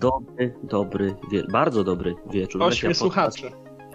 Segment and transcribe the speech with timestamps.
[0.00, 1.42] Dobry, dobry, wie...
[1.52, 2.62] bardzo dobry wieczór.
[2.62, 3.50] Ośmiu słuchaczy.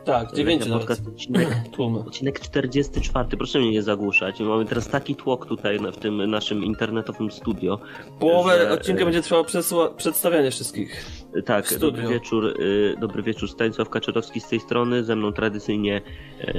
[0.05, 1.47] Tak, dziewięciu podcast, odcinek,
[2.08, 3.37] odcinek 44.
[3.37, 4.40] Proszę mnie nie zagłuszać.
[4.40, 7.79] Mamy teraz taki tłok tutaj w tym naszym internetowym studio.
[8.19, 11.05] Połowę że- odcinka będzie trwało przesła- przedstawianie wszystkich.
[11.46, 11.91] Tak, Studio.
[11.91, 13.49] dobry wieczór, y, dobry wieczór.
[13.49, 16.02] Stanisław Kaczorowski z tej strony, ze mną tradycyjnie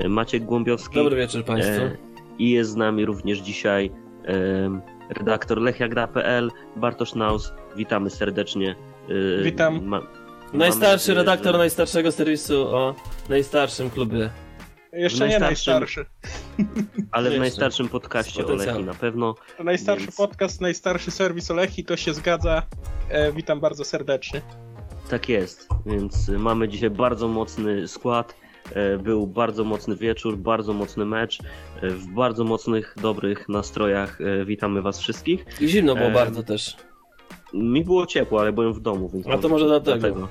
[0.05, 0.95] y, Maciek Głąbiowski.
[0.95, 1.83] Dobry wieczór Państwu.
[1.83, 1.97] E,
[2.39, 3.91] I jest z nami również dzisiaj
[5.11, 7.53] redaktor lechiagra.pl Bartosz Naus.
[7.77, 8.77] Witamy serdecznie.
[9.09, 9.85] E, Witam.
[9.85, 10.03] Ma,
[10.53, 12.95] Najstarszy nadzieję, redaktor że- najstarszego serwisu o
[13.29, 14.31] najstarszym klubie.
[14.93, 16.07] Jeszcze nie najstarszym- najstarszy.
[17.13, 18.87] Ale w najstarszym podcaście Z o Lechi potencjałem.
[18.87, 19.35] na pewno.
[19.65, 22.63] Najstarszy Więc- podcast, najstarszy serwis Olechi, to się zgadza.
[23.09, 24.41] E, witam bardzo serdecznie.
[25.11, 28.35] Tak jest, więc y, mamy dzisiaj bardzo mocny skład.
[28.75, 31.39] E, Był bardzo mocny wieczór, bardzo mocny mecz,
[31.83, 34.19] e, w bardzo mocnych, dobrych nastrojach.
[34.21, 35.45] E, Witamy Was wszystkich.
[35.61, 36.77] I zimno było E, bardzo też.
[37.55, 39.27] Mi było ciepło, ale byłem w domu, więc.
[39.27, 40.29] A to może dlatego.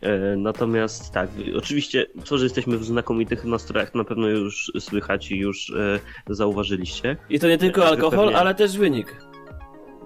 [0.00, 5.36] E, Natomiast tak, oczywiście to, że jesteśmy w znakomitych nastrojach, na pewno już słychać i
[5.38, 5.98] już e,
[6.34, 9.16] zauważyliście, I to nie tylko Wy alkohol, pewnie- ale też wynik.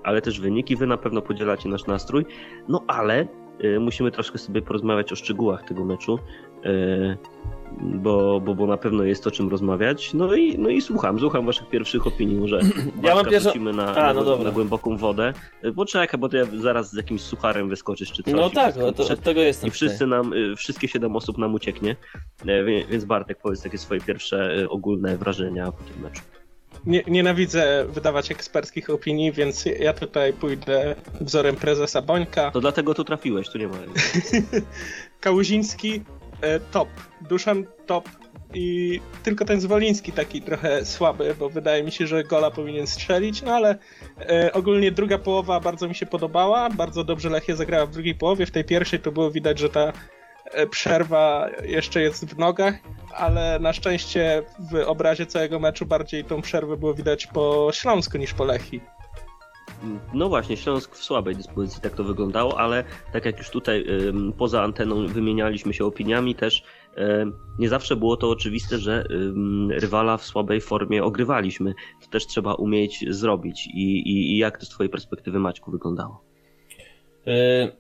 [0.03, 2.25] ale też wyniki, wy na pewno podzielacie nasz nastrój.
[2.69, 3.27] No ale
[3.61, 6.19] e, musimy troszkę sobie porozmawiać o szczegółach tego meczu,
[6.65, 7.17] e,
[7.81, 10.15] bo, bo, bo na pewno jest o czym rozmawiać.
[10.15, 12.61] No i, no i słucham, słucham waszych pierwszych opinii, może
[13.03, 14.45] Ja mam pierwszą- wrzucimy na, A, na, no dobra.
[14.45, 15.33] na głęboką wodę.
[15.63, 18.35] E, Poczekaj, bo to ja zaraz z jakimś sucharem wyskoczysz czy coś.
[18.35, 21.39] No tak, no to, przed- od tego jestem I wszyscy nam, y, wszystkie siedem osób
[21.39, 21.97] nam ucieknie.
[22.47, 26.23] E, Więc Bartek, powiedz takie swoje pierwsze ogólne wrażenia po tym meczu.
[26.87, 32.51] Nie, nienawidzę wydawać eksperckich opinii, więc ja tutaj pójdę wzorem prezesa Bońka.
[32.51, 33.75] To dlatego tu trafiłeś, tu nie ma.
[35.21, 36.01] Kałuziński e,
[36.71, 36.89] top,
[37.21, 38.09] Duszan top
[38.55, 43.43] i tylko ten Zwoliński taki trochę słaby, bo wydaje mi się, że gola powinien strzelić,
[43.43, 43.79] no ale
[44.19, 48.47] e, ogólnie druga połowa bardzo mi się podobała, bardzo dobrze Lechia zagrała w drugiej połowie,
[48.47, 49.93] w tej pierwszej to było widać, że ta
[50.45, 52.75] e, przerwa jeszcze jest w nogach,
[53.15, 54.43] ale na szczęście
[54.73, 59.02] w obrazie całego meczu bardziej tą przerwę było widać po Śląsku niż po Lechii.
[60.15, 63.87] No właśnie, Śląsk w słabej dyspozycji tak to wyglądało, ale tak jak już tutaj
[64.39, 66.63] poza anteną wymienialiśmy się opiniami, też
[67.59, 69.05] nie zawsze było to oczywiste, że
[69.71, 71.75] rywala w słabej formie ogrywaliśmy.
[72.03, 73.67] To też trzeba umieć zrobić.
[73.67, 76.25] I, i, i jak to z twojej perspektywy, Maćku, wyglądało?
[77.27, 77.73] Y,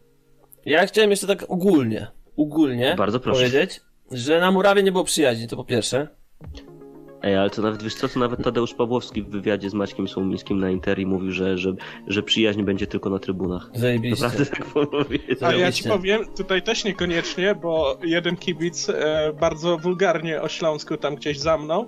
[0.64, 3.38] Ja chciałem jeszcze tak ogólnie, ogólnie Bardzo proszę.
[3.40, 3.80] powiedzieć,
[4.10, 6.08] że na Murawie nie było przyjaźni, to po pierwsze.
[7.22, 10.58] Ej, ale to nawet, wiesz co, to nawet Tadeusz Pawłowski w wywiadzie z Maćkiem Słomińskim
[10.58, 11.72] na Interi mówił, że, że,
[12.06, 13.70] że przyjaźń będzie tylko na trybunach.
[13.74, 14.24] Zajebiście.
[14.24, 15.50] Naprawdę tak powiedział.
[15.50, 20.96] A ja ci powiem, tutaj też niekoniecznie, bo jeden kibic e, bardzo wulgarnie o Śląsku
[20.96, 21.86] tam gdzieś za mną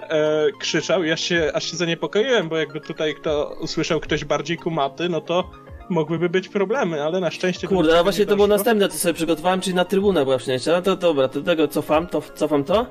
[0.00, 1.04] e, krzyczał.
[1.04, 5.50] Ja się aż się zaniepokoiłem, bo jakby tutaj kto usłyszał ktoś bardziej kumaty, no to
[5.88, 7.68] mogłyby być problemy, ale na szczęście...
[7.68, 10.72] Kurde, a właśnie nie to było następne, co sobie przygotowałem, czyli na trybunę była przyjęcia.
[10.72, 12.86] No to dobra, to tego cofam, to cofam to.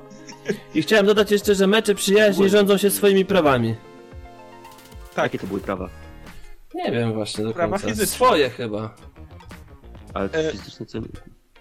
[0.75, 3.75] I chciałem dodać jeszcze, że mecze przyjaźni rządzą się swoimi prawami.
[5.15, 5.23] Tak.
[5.25, 5.89] Jakie to były prawa?
[6.75, 7.87] Nie wiem właśnie do Prawa końca.
[7.87, 8.15] fizyczne.
[8.15, 8.95] Swoje chyba.
[10.13, 10.99] Ale E, fizyczne co?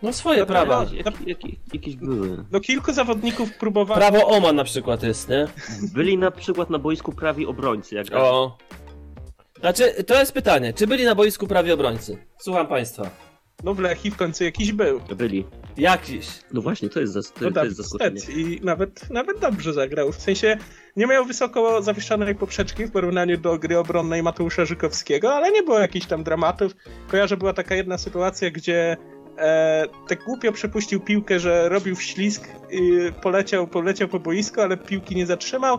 [0.03, 0.67] No swoje No, prawa.
[0.87, 0.97] prawa.
[0.97, 1.39] Jak, jak,
[1.73, 2.45] jakieś były.
[2.53, 4.01] No kilku zawodników próbowało...
[4.01, 5.47] Prawo Oman na przykład jest, nie?
[5.95, 7.95] Byli na przykład na boisku prawi obrońcy.
[7.95, 8.57] Jak O.
[9.61, 12.19] Znaczy, to jest pytanie, czy byli na boisku prawie obrońcy?
[12.39, 13.11] Słucham państwa.
[13.65, 15.01] No w Lechii w końcu jakiś był.
[15.17, 15.45] Byli.
[15.77, 16.27] Jakiś.
[16.53, 18.21] No właśnie, to jest, zas- to, No to Dawid jest zaskoczenie.
[18.43, 20.13] I nawet, nawet dobrze zagrał.
[20.13, 20.57] W sensie
[20.97, 25.79] nie miał wysoko zawieszonej poprzeczki w porównaniu do gry obronnej Mateusza Żykowskiego, ale nie było
[25.79, 26.73] jakichś tam dramatów.
[27.09, 28.97] Kojarzę, była taka jedna sytuacja, gdzie
[29.39, 32.91] e, tak głupio przepuścił piłkę, że robił wślizg i
[33.23, 35.79] poleciał, poleciał po boisku, ale piłki nie zatrzymał.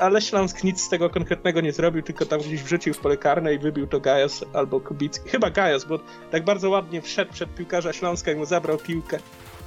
[0.00, 3.54] Ale Śląsk nic z tego konkretnego nie zrobił, tylko tam gdzieś wrzucił w pole karne
[3.54, 5.28] i wybił to Gajos albo Kubicki.
[5.28, 5.98] Chyba Gajos, bo
[6.30, 9.18] tak bardzo ładnie wszedł przed piłkarza Śląska i mu zabrał piłkę.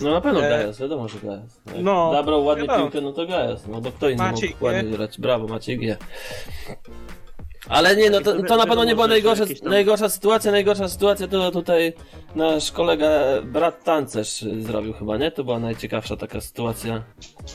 [0.01, 1.59] No na pewno E, Gajos, wiadomo, że Gajos.
[1.65, 2.83] Jak no, Zabrał ładnie wiadomo.
[2.83, 3.67] piłkę, no to Gajos.
[3.67, 5.19] No bo kto inny Maciej mógł ładnie grać.
[5.19, 5.97] Brawo, Maciej G.
[7.67, 10.51] Ale nie, no to, to na pewno nie była najgorsza, najgorsza sytuacja.
[10.51, 11.93] Najgorsza sytuacja to tutaj
[12.35, 13.09] nasz kolega,
[13.43, 15.31] brat tancerz y, zrobił chyba, nie?
[15.31, 17.03] To była najciekawsza taka sytuacja.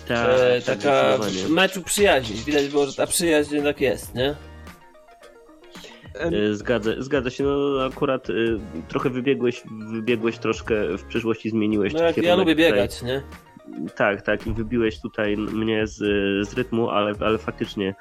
[0.08, 2.36] Tak, e, tak, taka w meczu przyjaźni.
[2.36, 4.34] Widać było, że ta przyjaźń jednak jest, nie?
[6.14, 8.58] E, Zgadza, zgadza się, no akurat y,
[8.88, 9.62] trochę wybiegłeś,
[9.92, 12.70] wybiegłeś troszkę w przyszłości, zmieniłeś No jak ja lubię tutaj.
[12.72, 13.22] biegać, nie?
[13.96, 15.96] Tak, tak, i wybiłeś tutaj mnie z,
[16.48, 17.94] z rytmu, ale, ale faktycznie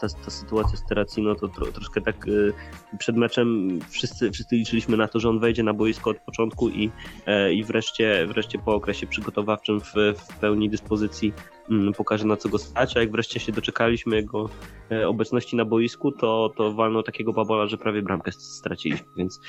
[0.00, 4.96] ta, ta sytuacja z Terracino to tro, troszkę tak e, przed meczem wszyscy, wszyscy liczyliśmy
[4.96, 6.90] na to, że on wejdzie na boisko od początku i,
[7.26, 11.32] e, i wreszcie, wreszcie po okresie przygotowawczym w, w pełni dyspozycji
[11.70, 14.48] mm, pokaże na co go stać, a jak wreszcie się doczekaliśmy jego
[14.90, 19.40] e, obecności na boisku, to, to walnął takiego babola, że prawie bramkę straciliśmy, więc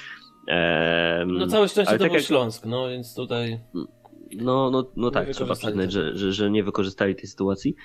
[1.28, 3.60] No całe szczęście to tak był jak- Śląsk, no więc tutaj...
[4.38, 7.76] No, no, no tak, trzeba przyznać, że, że, że nie wykorzystali tej sytuacji.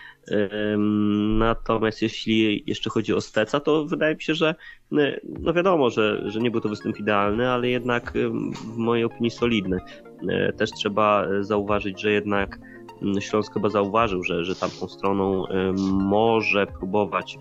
[1.39, 4.55] Natomiast jeśli jeszcze chodzi o Steca, to wydaje mi się, że
[4.93, 9.05] y, no wiadomo, że, że nie był to występ idealny, ale jednak ym, w mojej
[9.05, 9.81] opinii solidny.
[10.23, 12.59] Y, Też trzeba zauważyć, że jednak
[13.21, 15.45] Śląsk chyba zauważył, że, że tamtą stroną
[15.93, 17.39] może próbować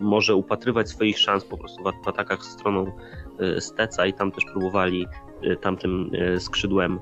[0.00, 2.92] może upatrywać swoich szans po prostu w atakach stroną
[3.58, 5.06] Steca i tam też próbowali
[5.60, 7.00] tamtym y, skrzydłem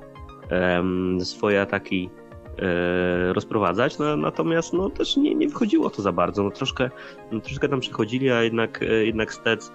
[0.48, 2.10] em, swoje ataki
[2.58, 6.42] e, rozprowadzać, no, natomiast no, też nie, nie wychodziło to za bardzo.
[6.42, 6.90] No, troszkę,
[7.32, 9.72] no, troszkę tam przechodzili, a jednak, jednak Stec,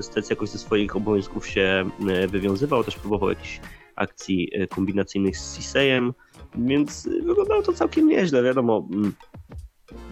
[0.00, 1.90] Stec jakoś ze swoich obowiązków się
[2.28, 3.60] wywiązywał, też próbował jakichś
[3.96, 6.14] akcji kombinacyjnych z Sisejem,
[6.54, 9.12] więc wyglądało to całkiem nieźle, wiadomo, mm,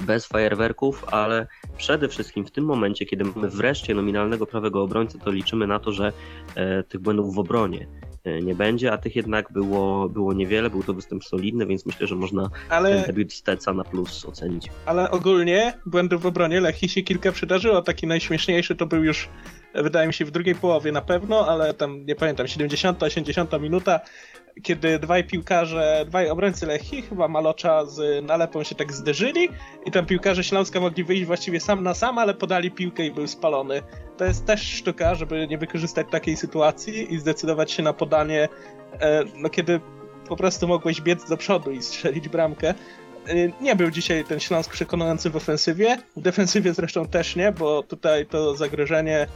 [0.02, 1.46] bez fajerwerków, ale
[1.76, 5.92] przede wszystkim w tym momencie, kiedy mamy wreszcie nominalnego prawego obrońcę, to liczymy na to,
[5.92, 6.12] że
[6.54, 7.86] e, tych błędów w obronie
[8.24, 12.06] e, nie będzie, a tych jednak było, było niewiele, był to występ solidny, więc myślę,
[12.06, 14.68] że można ten Ale, debiut Steca na plus ocenić.
[14.86, 17.82] ale ogólnie błędów w obronie Lechii się kilka przydarzyło.
[17.82, 19.28] Taki najśmieszniejszy to był już,
[19.74, 24.00] wydaje mi się, w drugiej połowie na pewno, ale tam nie pamiętam, 70, 80 minuta,
[24.62, 29.48] kiedy dwaj piłkarze, dwaj obrońcy Lechii, chyba Malocza z Nalepą się tak zderzyli
[29.86, 33.26] i tam piłkarze Śląska mogli wyjść właściwie sam na sam, ale podali piłkę i był
[33.26, 33.82] spalony.
[34.16, 38.48] To jest też sztuka, żeby nie wykorzystać takiej sytuacji i zdecydować się na podanie,
[39.00, 39.80] e, no kiedy
[40.28, 42.74] po prostu mogłeś biec do przodu i strzelić bramkę.
[43.28, 45.98] Y, Nie był dzisiaj ten Śląsk przekonujący w ofensywie.
[46.16, 49.26] W defensywie zresztą też nie, bo tutaj to zagrożenie e,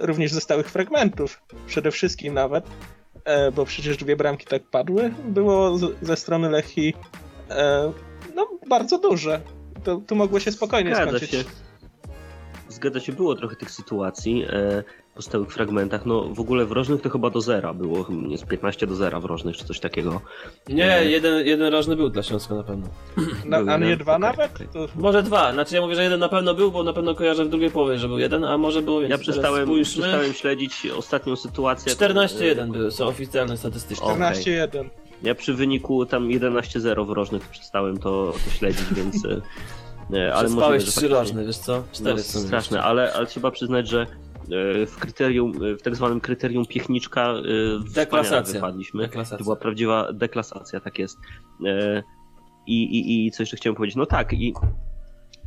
[0.00, 2.66] również ze stałych fragmentów, przede wszystkim nawet,
[3.24, 6.94] e, bo przecież dwie bramki tak padły, było ze strony Lechi
[7.50, 7.92] e,
[8.34, 9.40] no, bardzo duże.
[9.84, 11.30] To, tu mogło się spokojnie Zgadza skończyć.
[11.30, 11.44] się.
[12.68, 14.46] Zgadza się, było trochę tych sytuacji
[15.16, 16.06] e, po stałych fragmentach.
[16.06, 19.20] No w ogóle w rożnych to chyba do zera było, nie z 15 do zera
[19.20, 20.20] w rożnych czy coś takiego.
[20.68, 22.86] Nie, jeden, jeden rożny był dla Śląska na pewno.
[23.46, 24.54] Na, Był a nie dwa Okej, nawet?
[24.54, 24.68] okej.
[24.72, 27.44] To, Może dwa, znaczy ja mówię, że jeden na pewno był, bo na pewno kojarzę
[27.44, 29.24] w drugiej połowie, że był jeden, a może było Ja więcej.
[29.26, 30.02] Teraz przestałem, spójrzmy.
[30.02, 31.92] przestałem śledzić ostatnią sytuację.
[31.94, 34.06] 14-1 były, są oficjalne statystycznie.
[34.06, 34.16] O.
[34.16, 34.84] 14-1.
[35.22, 39.24] Ja przy wyniku tam 11-0 w rożnych przestałem to, to śledzić, więc.
[39.24, 39.40] e,
[40.18, 41.82] e, ale Przespałeś trzy rożne, wiesz co?
[41.92, 44.06] Cztery No, są straszne, ale, ale trzeba przyznać, że e,
[44.86, 47.42] w kryterium, w tak zwanym kryterium piechniczka e,
[47.94, 48.54] Deklasacja.
[48.54, 49.02] wypadliśmy.
[49.02, 49.44] To Deklasacja.
[49.44, 51.18] była prawdziwa deklasacja, tak jest.
[51.66, 52.02] E,
[52.66, 53.96] I, i, I co jeszcze chciałem powiedzieć?
[53.96, 54.54] No tak, i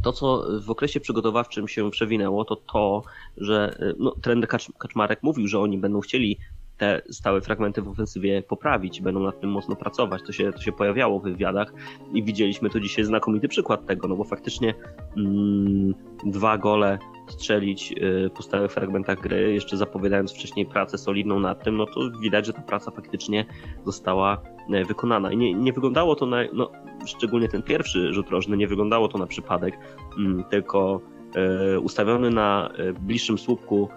[0.03, 3.03] to, co w okresie przygotowawczym się przewinęło, to to,
[3.37, 6.37] że e, no, trener Kacz, Kaczmarek mówił, że oni będą chcieli
[6.77, 10.21] te stałe fragmenty w ofensywie poprawić, będą nad tym mocno pracować.
[10.25, 11.73] To się, to się pojawiało w wywiadach
[12.13, 14.73] i widzieliśmy to dzisiaj znakomity przykład tego, no bo faktycznie
[15.17, 15.93] mm,
[16.25, 16.99] dwa gole
[17.31, 22.11] strzelić y, po stałych fragmentach gry, jeszcze zapowiadając wcześniej pracę solidną nad tym, no to
[22.21, 23.45] widać, że ta praca faktycznie
[23.85, 24.41] została
[24.73, 25.31] e, wykonana.
[25.31, 26.71] I nie, nie wyglądało to na, no,
[27.05, 29.77] szczególnie ten pierwszy rzut rożny, nie wyglądało to na przypadek,
[30.17, 31.01] mm, tylko
[31.35, 33.89] e, ustawiony na e, bliższym słupku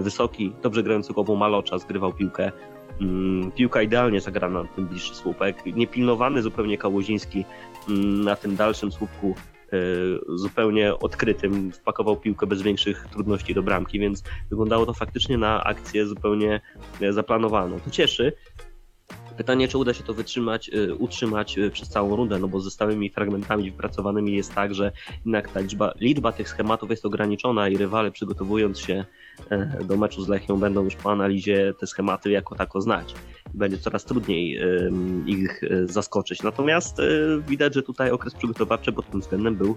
[0.00, 2.52] wysoki, dobrze grający głową Malocza zgrywał piłkę.
[3.00, 5.66] Mm, Piłka idealnie zagrana na ten bliższy słupek.
[5.66, 7.44] Niepilnowany zupełnie Kałuziński
[7.88, 9.34] mm, na tym dalszym słupku
[10.28, 16.06] zupełnie odkrytym wpakował piłkę bez większych trudności do bramki, więc wyglądało to faktycznie na akcję
[16.06, 16.60] zupełnie
[17.00, 17.80] e, zaplanowaną.
[17.80, 18.32] To cieszy.
[19.40, 22.70] Pytanie, czy uda się to wytrzymać, e, utrzymać e, przez całą rundę, no bo ze
[22.70, 27.76] stałymi fragmentami wypracowanymi jest tak, że jednak ta liczba, liczba tych schematów jest ograniczona i
[27.76, 29.04] rywale przygotowując się
[29.50, 33.14] e, do meczu z Lechią będą już po analizie te schematy jako tako znać.
[33.54, 34.60] Będzie coraz trudniej
[35.26, 36.42] ich e, zaskoczyć.
[36.42, 37.04] Natomiast e,
[37.48, 39.76] widać, że tutaj okres przygotowawczy pod tym względem był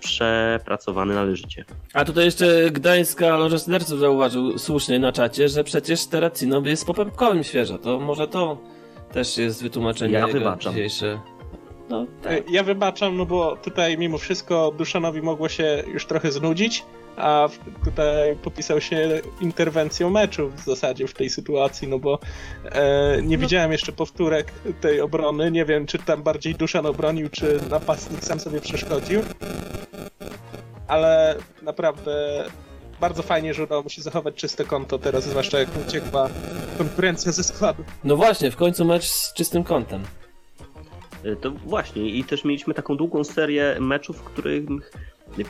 [0.00, 1.64] przepracowany należycie.
[1.94, 6.94] A tutaj jeszcze Gdańska Loża Szyderców zauważył słusznie na czacie, że przecież Terracino jest po
[6.94, 7.78] Pepkowym świeżo.
[7.78, 8.58] To może to
[9.12, 10.72] też jest wytłumaczenie Ja wybaczam.
[10.72, 11.20] dzisiejsze...
[11.88, 12.50] No tak.
[12.50, 16.84] Ja wybaczam, no bo tutaj mimo wszystko Duszanowi mogło się już trochę znudzić,
[17.16, 17.48] a
[17.84, 22.18] tutaj popisał się interwencją meczu w zasadzie w tej sytuacji, no bo
[22.64, 23.40] e, nie No.
[23.42, 28.40] widziałem jeszcze powtórek tej obrony, nie wiem czy tam bardziej Duszan obronił, czy napastnik sam
[28.40, 29.20] sobie przeszkodził,
[30.88, 32.44] ale naprawdę
[33.00, 36.28] bardzo fajnie, że udało mu się zachować czyste konto teraz, zwłaszcza jak uciekła
[36.78, 37.84] konkurencja ze składu.
[38.04, 40.02] No właśnie, w końcu mecz z czystym kątem.
[41.24, 44.62] E, To właśnie i też mieliśmy taką długą serię meczów, w których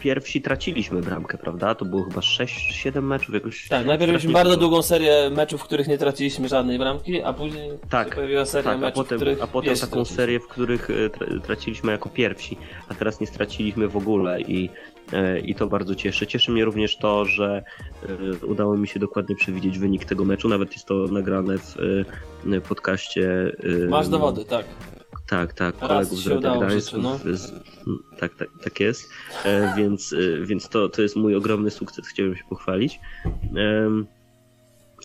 [0.01, 1.75] pierwsi traciliśmy bramkę, prawda?
[1.75, 3.69] To było chyba 6-7 meczów jakoś.
[3.69, 7.71] Tak, najpierw mieliśmy bardzo długą serię meczów, w których nie traciliśmy żadnej bramki, a później
[7.91, 10.17] Tak, się pojawiła seria Tak, a meczów, w potem, których a potem taką traciliśmy.
[10.17, 12.57] serię, w których e, tra- traciliśmy jako pierwsi,
[12.89, 14.71] a teraz nie straciliśmy w ogóle i
[15.13, 16.27] e, i to bardzo cieszy.
[16.27, 17.63] Cieszy mnie również to, że
[18.43, 23.53] e, udało mi się dokładnie przewidzieć wynik tego meczu, nawet jest to nagrane w podcaście.
[23.89, 24.65] Masz dowody, tak.
[25.33, 27.19] Tak, tak, Raz kolegów z Red życiu, no.
[28.19, 29.11] Tak, tak, tak jest.
[29.45, 33.01] E, więc e, więc to, to jest mój ogromny sukces, chciałbym się pochwalić.
[33.57, 34.07] Em,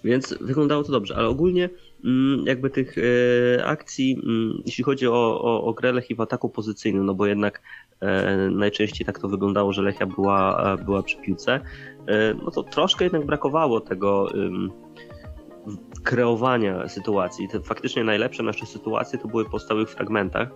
[0.04, 1.70] więc wyglądało to dobrze, ale ogólnie
[2.06, 6.50] mm, jakby tych e, akcji, mm, jeśli chodzi o, o, o grę Lechii w ataku
[6.50, 7.62] pozycyjnym, no bo jednak
[8.00, 11.54] e, najczęściej tak to wyglądało, że Lechia była, e, była przy piłce,
[12.08, 14.30] e, no to troszkę jednak brakowało tego
[16.04, 17.48] kreowania sytuacji.
[17.48, 20.50] Te faktycznie najlepsze nasze sytuacje to były po stałych fragmentach,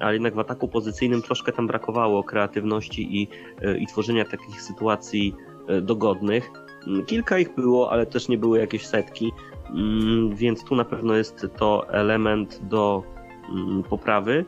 [0.00, 3.28] ale jednak w ataku pozycyjnym troszkę tam brakowało kreatywności i,
[3.62, 5.34] e, i tworzenia takich sytuacji
[5.68, 6.50] e, dogodnych.
[6.86, 9.32] Mm, Kilka ich było, ale też nie były jakieś setki,
[9.70, 13.02] Mm, więc tu na pewno jest to element do
[13.48, 14.44] mm, poprawy.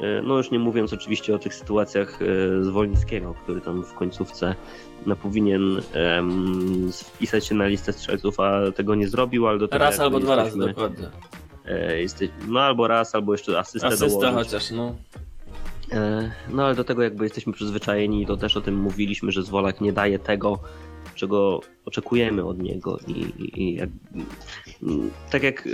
[0.00, 2.26] E, No już nie mówiąc oczywiście o tych sytuacjach e,
[2.64, 3.04] z
[3.42, 4.54] który tam w końcówce
[5.06, 9.84] no, powinien em, wpisać się na listę strzelców, a tego nie zrobił, ale do tego
[9.84, 11.08] Raz albo dwa razy, dokładnie.
[11.66, 14.34] e, jesteś, no albo raz, albo jeszcze asystę Asysta dołożyć.
[14.34, 14.94] chociaż, no.
[16.50, 19.80] No ale do tego jakby jesteśmy przyzwyczajeni i to też o tym mówiliśmy, że Zwolak
[19.80, 20.58] nie daje tego,
[21.14, 23.88] czego oczekujemy od niego i, i, i jak,
[25.30, 25.68] tak jak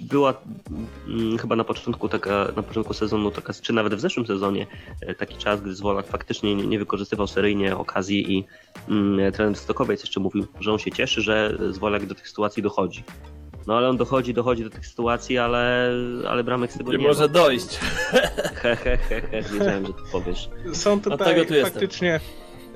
[0.00, 0.34] była
[1.08, 4.66] mm, chyba na początku taka, na początku sezonu taka, czy nawet w zeszłym sezonie
[5.00, 8.44] e, taki czas, gdy Zwolak faktycznie nie, nie wykorzystywał seryjnie okazji i
[8.88, 13.04] mm, trener Stokowiec jeszcze mówił, że on się cieszy, że Zwolak do tych sytuacji dochodzi.
[13.66, 15.92] No ale on dochodzi, dochodzi do tych sytuacji, ale,
[16.28, 17.28] ale bramek z tego Nie nie, może ma.
[17.28, 17.78] dojść.
[18.54, 20.48] He, he, he, he, wiedziałem, że to powiesz.
[20.72, 21.88] Są tutaj tu jestem.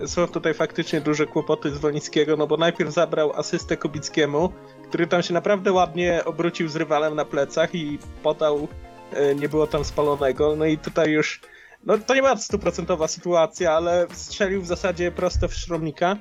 [0.07, 4.53] Są tutaj faktycznie duże kłopoty z Wonickiego, no bo najpierw zabrał asystę Kubickiemu,
[4.89, 8.69] który tam się naprawdę ładnie obrócił z rywalem na plecach i podał,
[9.13, 11.41] e, nie było tam spalonego, no i tutaj już,
[11.87, 16.17] no to nie była stuprocentowa sytuacja, ale strzelił w zasadzie prosto w Szromnika.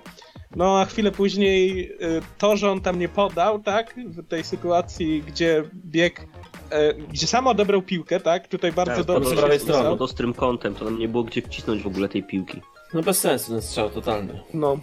[0.55, 1.97] No a chwilę później e,
[2.37, 6.27] to, że on tam nie podał, tak, w tej sytuacji, gdzie bieg,
[6.69, 9.97] e, gdzie sam odebrał piłkę, tak, tutaj bardzo Tak, dobrze z prawej strony.
[10.33, 12.61] Kątem, to nam nie było gdzie wcisnąć w ogóle tej piłki.
[12.93, 14.39] No bez sensu ten strzał, totalny.
[14.53, 14.79] No.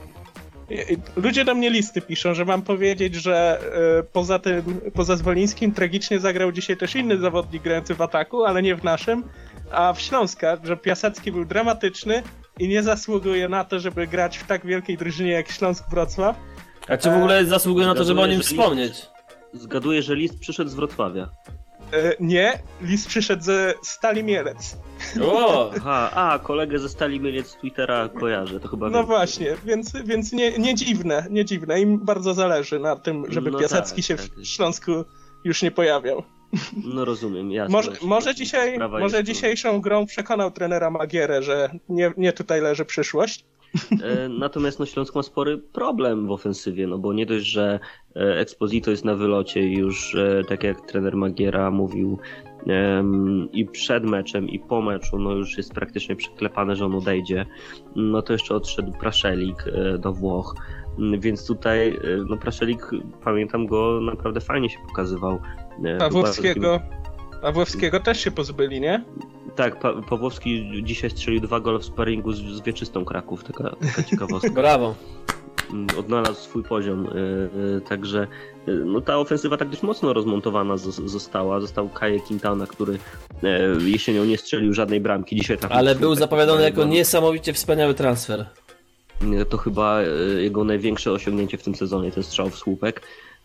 [1.17, 3.61] Ludzie do mnie listy piszą, że mam powiedzieć, że
[3.99, 8.63] e, poza tym, poza Zwolińskim tragicznie zagrał dzisiaj też inny zawodnik grający w ataku, ale
[8.63, 9.25] nie w naszym,
[9.71, 12.23] a w Śląska, że Piasecki był dramatyczny
[12.59, 16.37] i nie zasługuje na to, żeby grać w tak wielkiej drużynie jak Śląsk Wrocław.
[16.89, 19.07] A czy w ogóle zasługuje na to, żeby o nim wspomnieć?
[19.53, 21.29] Zgaduję, że list przyszedł z Wrocławia.
[21.93, 24.77] E, nie, list przyszedł ze Stali Mielec.
[25.23, 25.71] O!
[25.77, 29.07] Aha, a kolegę ze Stali Mieliec z Twittera kojarzę, to chyba No wiem.
[29.07, 31.81] właśnie, więc, więc nie, nie dziwne, nie dziwne.
[31.81, 34.27] Im bardzo zależy na tym, żeby No Piasecki tak, się tak.
[34.37, 34.93] w Śląsku
[35.45, 36.23] już nie pojawiał.
[36.95, 37.73] No rozumiem, jasne.
[37.73, 43.45] Może, może, dzisiaj, może dzisiejszą grą przekonał trenera Magierę, że nie, nie tutaj leży przyszłość.
[44.03, 47.81] E, Natomiast no, Śląsk ma spory problem w ofensywie, no bo nie dość, że
[48.17, 52.19] e, Exposito jest na wylocie i już, e, tak jak trener Magiera mówił
[53.53, 57.47] i przed meczem i po meczu, no już jest praktycznie przyklepane, że on odejdzie,
[57.97, 59.65] no to jeszcze odszedł Praszelik
[59.99, 60.55] do Włoch,
[60.99, 61.99] Mm, więc tutaj
[62.29, 62.91] no Praszelik,
[63.25, 65.39] pamiętam go, naprawdę fajnie się pokazywał.
[65.99, 66.81] Pawłowskiego,
[67.43, 69.05] Pawłowskiego też się pozbyli, nie?
[69.57, 74.03] Tak, pa Pawłowski dzisiaj strzelił dwa gole w sparingu z, z Wieczystą Kraków, taka, taka
[74.03, 74.51] ciekawostka.
[74.63, 74.95] Brawo.
[75.71, 77.07] Mm, odnalazł swój poziom.
[77.07, 77.11] y,
[77.77, 78.27] y, Także
[78.69, 81.61] y, no, ta ofensywa tak dość mocno rozmontowana zos- została.
[81.61, 82.99] Został Kaje Quintana, który
[83.43, 85.37] e, jesienią nie strzelił żadnej bramki.
[85.37, 86.19] Dzisiaj trafił Ale był słupek.
[86.19, 88.47] zapowiadany jako No, niesamowicie wspaniały transfer.
[89.49, 90.07] To chyba e,
[90.43, 93.03] jego największe osiągnięcie w tym sezonie, ten strzał w słupek.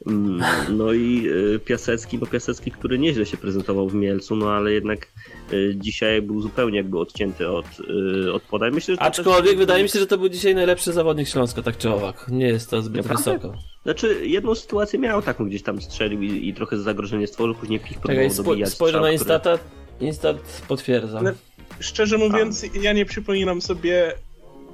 [0.07, 4.71] Mm, No i e, Piasecki, no Piasecki, który nieźle się prezentował w Mielcu, no ale
[4.71, 5.07] jednak
[5.53, 7.65] e, dzisiaj był zupełnie jakby odcięty od,
[8.27, 8.73] e, od podań.
[8.73, 11.77] Myślę, że Aczkolwiek też- wydaje mi się, że to był dzisiaj najlepszy zawodnik Śląska, tak
[11.77, 12.25] czy owak.
[12.31, 13.31] Nie jest to zbyt Naprawdę?
[13.39, 13.57] wysoko.
[13.83, 17.87] Znaczy, jedną sytuację miał taką, gdzieś tam strzelił i, i trochę zagrożenie stworzył, później Pich
[17.97, 19.59] Czekaj, próbował spo, dobijać spojrzę strzał, na który- Instata.
[19.99, 21.21] Instat potwierdza.
[21.79, 24.13] Szczerze mówiąc, ja nie przypominam sobie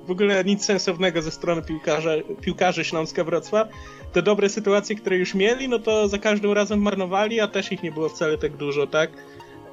[0.10, 2.10] w ogóle nic sensownego ze strony piłkarza,
[2.42, 3.68] piłkarzy Śląska Wrocław.
[4.14, 7.84] Te dobre sytuacje, które już mieli, no to za każdym razem marnowali, a też ich
[7.84, 9.10] nie było wcale tak dużo, tak?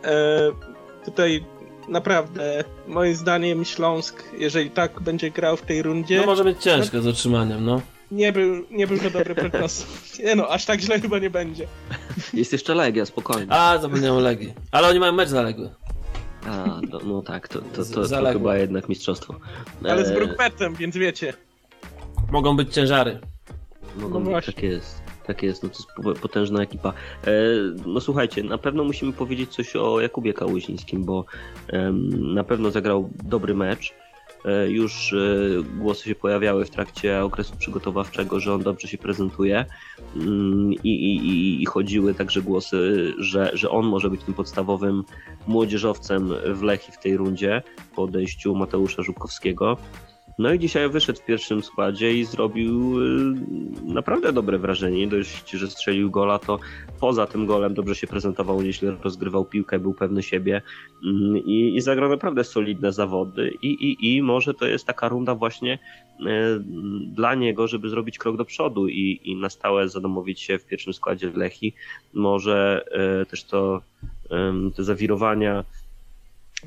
[0.05, 0.52] E,
[1.05, 1.45] tutaj
[1.88, 7.00] naprawdę, moim zdaniem Śląsk, jeżeli tak będzie grał w tej rundzie, No może być ciężko
[7.00, 7.81] z utrzymaniem, no.
[8.11, 9.87] nie był, nie był to dobry prognoz.
[10.25, 11.66] Nie no, aż tak źle chyba nie będzie.
[12.35, 13.52] Jest jeszcze Legia, spokojnie.
[13.52, 14.55] A, zapomniałem o Legii.
[14.73, 15.71] Ale oni mają mecz zaległy.
[16.49, 19.35] A, no, no tak, to, to, to, to chyba jednak mistrzostwo.
[19.88, 21.33] Ale z E, Brookbetem, więc wiecie.
[22.33, 23.19] Mogą być ciężary.
[23.97, 25.03] Mogą No być, tak jest.
[25.26, 26.93] Tak jest, no to jest po- potężna ekipa.
[27.25, 27.31] E,
[27.87, 31.25] no słuchajcie, na pewno musimy powiedzieć coś o Jakubie Kałuzińskim, bo
[32.35, 33.95] na pewno zagrał dobry mecz.
[34.45, 35.16] E, już e,
[35.78, 39.64] głosy się pojawiały w trakcie okresu przygotowawczego, że on dobrze się prezentuje
[40.16, 45.05] Mm, i, i, i- chodziły także głosy, że, że on może być tym podstawowym
[45.47, 47.62] młodzieżowcem w Lechii w tej rundzie
[47.97, 49.76] po odejściu Mateusza Żukowskiego.
[50.38, 53.35] No i dzisiaj wyszedł w pierwszym składzie i zrobił y,
[53.85, 54.99] naprawdę dobre wrażenie.
[54.99, 56.59] Nie dość, że strzelił gola, to
[57.00, 60.62] poza tym golem dobrze się prezentował, nieźle rozgrywał piłkę, był pewny siebie
[61.05, 63.52] mm, i, i zagrał naprawdę solidne zawody.
[63.62, 65.78] I, i, I może to jest taka runda właśnie
[66.26, 66.59] e,
[67.07, 70.93] dla niego, żeby zrobić krok do przodu i, i na stałe zadomowić się w pierwszym
[70.93, 71.75] składzie Lechi.
[72.14, 73.81] Może e, też to
[74.76, 75.64] te zawirowania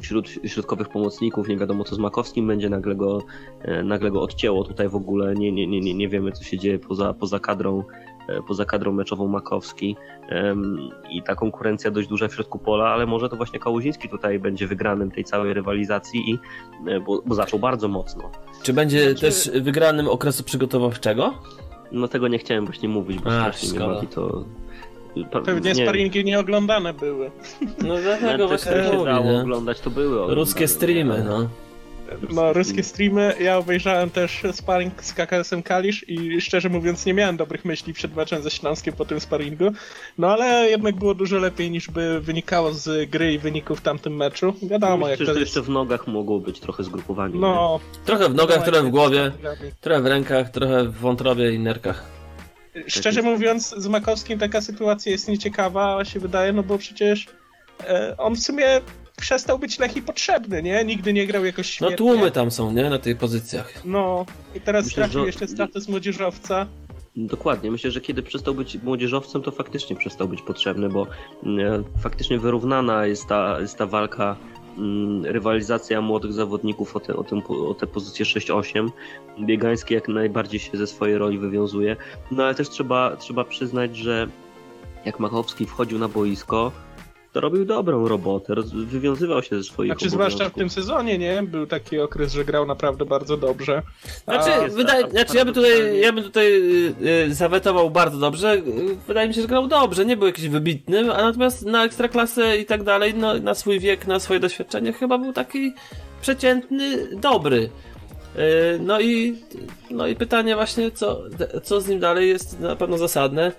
[0.02, 3.24] wśród środkowych pomocników, nie wiadomo co z Makowskim będzie, nagle go,
[3.62, 6.58] e, nagle go odcięło tutaj w ogóle, nie, nie, nie, nie, nie wiemy co się
[6.58, 7.84] dzieje poza, poza kadrą
[8.30, 9.96] e, poza kadrą meczową Makowski
[11.12, 14.68] i ta konkurencja dość duża w środku pola, ale może to właśnie Kałuziński tutaj będzie
[14.68, 16.40] wygranym tej całej rywalizacji i
[16.90, 18.32] e, bo, bo zaczął bardzo mocno.
[18.64, 21.34] Czy będzie Znaczy- też wygranym okresu przygotowawczego?
[21.92, 24.46] No tego nie chciałem właśnie mówić, bo A, strasznie mnie bawi to.
[25.46, 27.32] Pewnie nie, sparingi nieoglądane były.
[27.62, 29.42] No no, dlatego te, właśnie się dało nie?
[29.42, 31.50] oglądać, to były oglądane, Ruskie streamy, no.
[32.30, 33.34] No, ruskie streamy.
[33.40, 38.16] Ja obejrzałem też sparring z KKS-em Kalisz i szczerze mówiąc nie miałem dobrych myśli przed
[38.16, 39.72] meczem ze Śląskiem po tym sparingu.
[40.18, 44.16] No ale jednak było dużo lepiej niż by wynikało z gry i wyników w tamtym
[44.16, 44.54] meczu.
[44.64, 45.40] Wiadomo Myślę, jak to to jest.
[45.42, 47.34] jeszcze w nogach mogło być trochę zgrupowanie.
[47.34, 47.40] nie?
[47.40, 49.32] No, Trochę w nogach, trochę w głowie,
[49.82, 52.19] trochę w rękach, trochę w wątrobie i nerkach.
[52.88, 57.26] Szczerze mówiąc, z Makowskim taka sytuacja jest nieciekawa, się wydaje, no bo przecież
[57.88, 58.66] e, on w sumie
[59.22, 60.86] przestał być Lechi potrzebny, nie?
[60.86, 61.98] Nigdy nie grał jakoś No świetnie.
[61.98, 62.90] tłumy tam są, nie?
[62.90, 63.74] Na tych pozycjach.
[63.86, 66.68] No, i teraz Myślę, trafił że- jeszcze status młodzieżowca.
[67.16, 67.72] Dokładnie.
[67.72, 71.08] Myślę, że kiedy przestał być młodzieżowcem, to faktycznie przestał być potrzebny, bo
[71.44, 74.36] mm, faktycznie wyrównana jest ta, jest ta walka,
[75.24, 78.90] rywalizacja młodych zawodników o, te, o, tym, o tę pozycję 6-8.
[79.40, 81.96] Biegański jak najbardziej się ze swojej roli wywiązuje.
[82.32, 84.28] No ale też trzeba, trzeba przyznać, że
[85.06, 86.72] jak Machowski wchodził na boisko,
[87.40, 90.60] to robił dobrą robotę, roz, wywiązywał się ze swoich Znaczy, zwłaszcza w obowiązków.
[90.60, 91.44] tym sezonie, nie?
[91.44, 93.82] Był taki okres, że grał naprawdę bardzo dobrze.
[94.24, 96.94] Znaczy, A- wydaje, ta- znaczy ja bym tutaj, ja bym tutaj y,
[97.28, 98.62] y, zawetował bardzo dobrze.
[99.08, 102.66] Wydaje mi się, że grał dobrze, nie był jakiś wybitny, a natomiast na ekstraklasę i
[102.66, 105.74] tak dalej, no, na swój wiek, na swoje doświadczenie chyba był taki
[106.22, 107.70] przeciętny, dobry.
[108.36, 109.36] Y, No i,
[109.92, 111.22] no i pytanie właśnie, co,
[111.64, 113.52] co z nim dalej jest na pewno zasadne.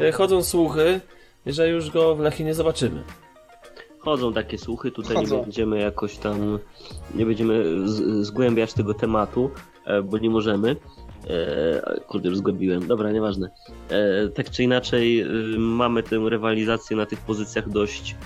[0.00, 1.00] Y, Chodzą słuchy,
[1.46, 3.02] że już go w Lechii nie zobaczymy.
[3.98, 5.36] Chodzą takie słuchy, tutaj Chodzą.
[5.36, 6.58] nie będziemy jakoś tam,
[7.14, 9.50] nie będziemy z, zgłębiać tego tematu,
[9.86, 10.76] e, bo nie możemy.
[11.30, 13.50] E, kurde, już zgłębiłem, dobra, nieważne.
[13.88, 15.26] E, tak czy inaczej, e,
[15.58, 18.16] mamy tę rywalizację na tych pozycjach dość,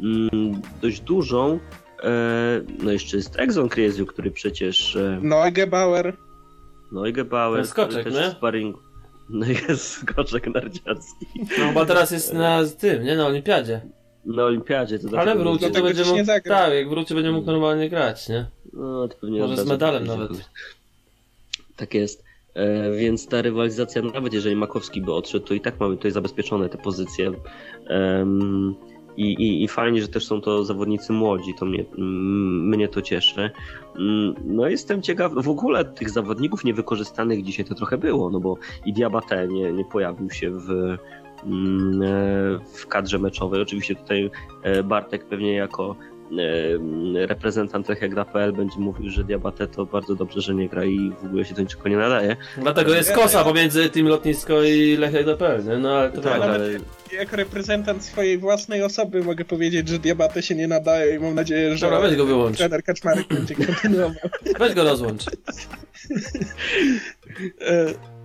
[0.00, 1.58] mm, dość dużą.
[2.02, 2.10] E,
[2.82, 6.16] no jeszcze jest Exxon Krieziu, który przecież, e, No, Gebauer.
[6.92, 8.20] no i Gebauer, Ten skoczek, który nie?
[8.20, 8.78] też w sparingu.
[9.30, 11.26] No i jest skoczek narciarski.
[11.58, 13.16] No bo teraz jest na tym, nie?
[13.16, 13.80] Na olimpiadzie.
[14.24, 18.28] Na olimpiadzie to Ale wróci, to będzie mógł, tak, jak wróci będzie mógł normalnie grać,
[18.28, 18.46] nie?
[18.72, 20.30] No, to pewnie Może z medalem nawet.
[21.76, 22.24] Tak jest.
[22.54, 26.68] E, więc ta rywalizacja, nawet jeżeli Makowski by odszedł, to i tak mamy tutaj zabezpieczone
[26.68, 27.32] te pozycje.
[27.86, 28.74] Em,
[29.16, 33.50] i, i, I fajnie, że też są to zawodnicy młodzi, to mnie, mnie to cieszy.
[33.98, 38.56] Mm, No jestem ciekaw, w ogóle tych zawodników niewykorzystanych dzisiaj to trochę było, no bo
[38.86, 40.70] i Diabate nie, nie pojawił się w,
[41.44, 43.62] mm, e, w kadrze meczowej.
[43.62, 44.30] Oczywiście tutaj
[44.62, 45.96] e, Bartek pewnie jako
[47.26, 51.44] reprezentant Lechia.pl będzie mówił, że Diabate to bardzo dobrze, że nie gra i w ogóle
[51.44, 52.36] się do niczego nie nadaje.
[52.58, 55.76] Dlatego jest kosa pomiędzy tym lotnisko i Lechia.pl, nie?
[55.78, 56.68] No ale to Tak, tak, ale
[57.12, 61.76] Jako reprezentant swojej własnej osoby mogę powiedzieć, że Diabate się nie nadaje i mam nadzieję,
[61.76, 62.56] że Dobra, weź go wyłącz.
[62.56, 64.30] trener Kaczmarek będzie kontynuował.
[64.58, 65.24] Weź go rozłącz.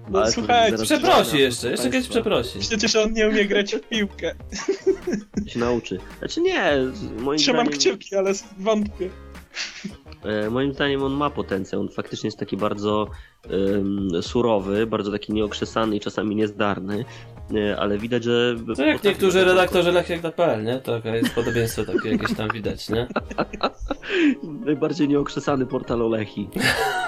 [0.10, 2.60] No Ale zaraz- Przeprosi jeszcze, jeszcze kiedyś przeprosi.
[2.60, 4.36] przecież on nie umie grać w piłkę.
[5.48, 5.98] się nauczy.
[6.20, 6.72] Znaczy nie,
[7.20, 9.10] moim Trzymam zdaniem, kciuki, ale wątpię.
[10.24, 11.82] e, moim zdaniem on ma potencjał.
[11.82, 13.08] On faktycznie jest taki bardzo
[13.50, 17.06] em, surowy, bardzo taki nieokrzesany i czasami niezdarny,
[17.56, 18.56] e, ale widać, że...
[18.76, 20.80] To jak niektórzy redaktorzy Lechia.pl, nie?
[20.80, 23.08] To jest podobieństwo takie jakieś tam widać, nie?
[24.66, 26.50] Najbardziej nieokrzesany portal Olechi.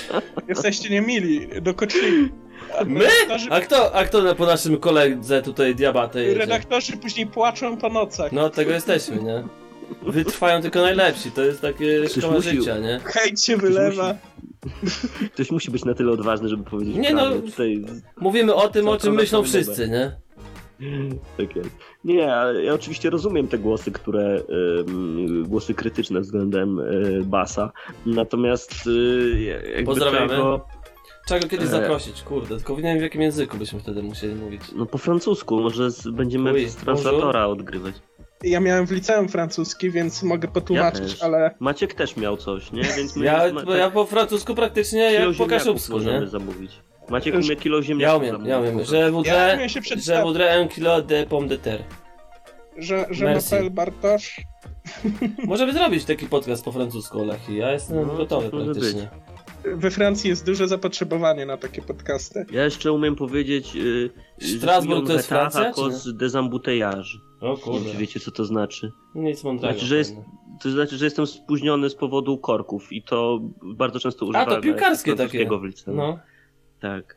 [0.48, 2.30] Jesteście niemili, do koczli.
[2.86, 3.04] My?
[3.50, 6.38] A kto, a kto na- po naszym koledze tutaj diabatę jedzie?
[6.38, 8.32] redaktorzy później płaczą po nocach.
[8.32, 9.44] No od tego jesteśmy, nie?
[10.02, 13.00] Wytrwają tylko najlepsi, to jest takie Ktoś szkoła musi- życia, nie?
[13.04, 14.14] Hejt się wylewa.
[15.34, 17.84] Ktoś musi być na tyle odważny, żeby powiedzieć Nie, no, Tutaj
[18.16, 20.16] Mówimy o tym, o czym myślą wszyscy, nie?
[21.36, 21.70] Tak jest.
[22.04, 24.42] Nie, ale ja oczywiście rozumiem te głosy, które
[25.44, 27.72] głosy krytyczne względem y, Basa.
[28.06, 29.40] Natomiast y,
[29.74, 30.28] jakby Pozdrawiamy.
[30.28, 30.66] Czego,
[31.26, 31.70] Trzeba go kiedyś E.
[31.70, 34.62] zaprosić, kurde, tylko nie wiem w jakim języku byśmy wtedy musieli mówić.
[34.76, 37.94] no po francusku, może z, będziemy Oui, z translatora odgrywać.
[38.42, 41.22] Ja miałem w liceum francuski, więc mogę Ja potłumaczyć, też.
[41.22, 42.82] ale Maciek też miał coś, nie?
[42.82, 43.46] Więc my Ja,
[43.78, 46.26] ja po francusku praktycznie jak po kaszubsku, możemy nie?
[46.26, 46.72] zamówić.
[47.10, 48.74] Maciek Już- umie kilo Ja ziemniaków umiem, ja umiem.
[48.78, 49.80] po Je ja voudrais, umiem się
[50.12, 51.84] je voudrais un kilo de pommes de terre.
[52.78, 54.40] że, że m'appelle Bartosz.
[55.46, 59.08] Możemy zrobić taki podcast po francusku, Olech, i ja jestem No, gotowy praktycznie.
[59.64, 62.46] We Francji jest duże zapotrzebowanie na takie podcasty.
[62.52, 64.10] Ja jeszcze umiem powiedzieć y,
[64.58, 67.06] Strasbourg to jest Francja, cause des embouteillages.
[67.40, 68.92] O Nie kurde, czy wiecie, co to znaczy.
[69.14, 69.72] nic mądrego.
[69.74, 70.14] Znaczy, że jest,
[70.62, 74.48] to znaczy, że jestem spóźniony z powodu korków i to bardzo często używałem.
[74.54, 75.46] to piłkarskie takie.
[75.58, 75.96] W liceum.
[75.96, 76.18] No,
[76.82, 77.16] Tak.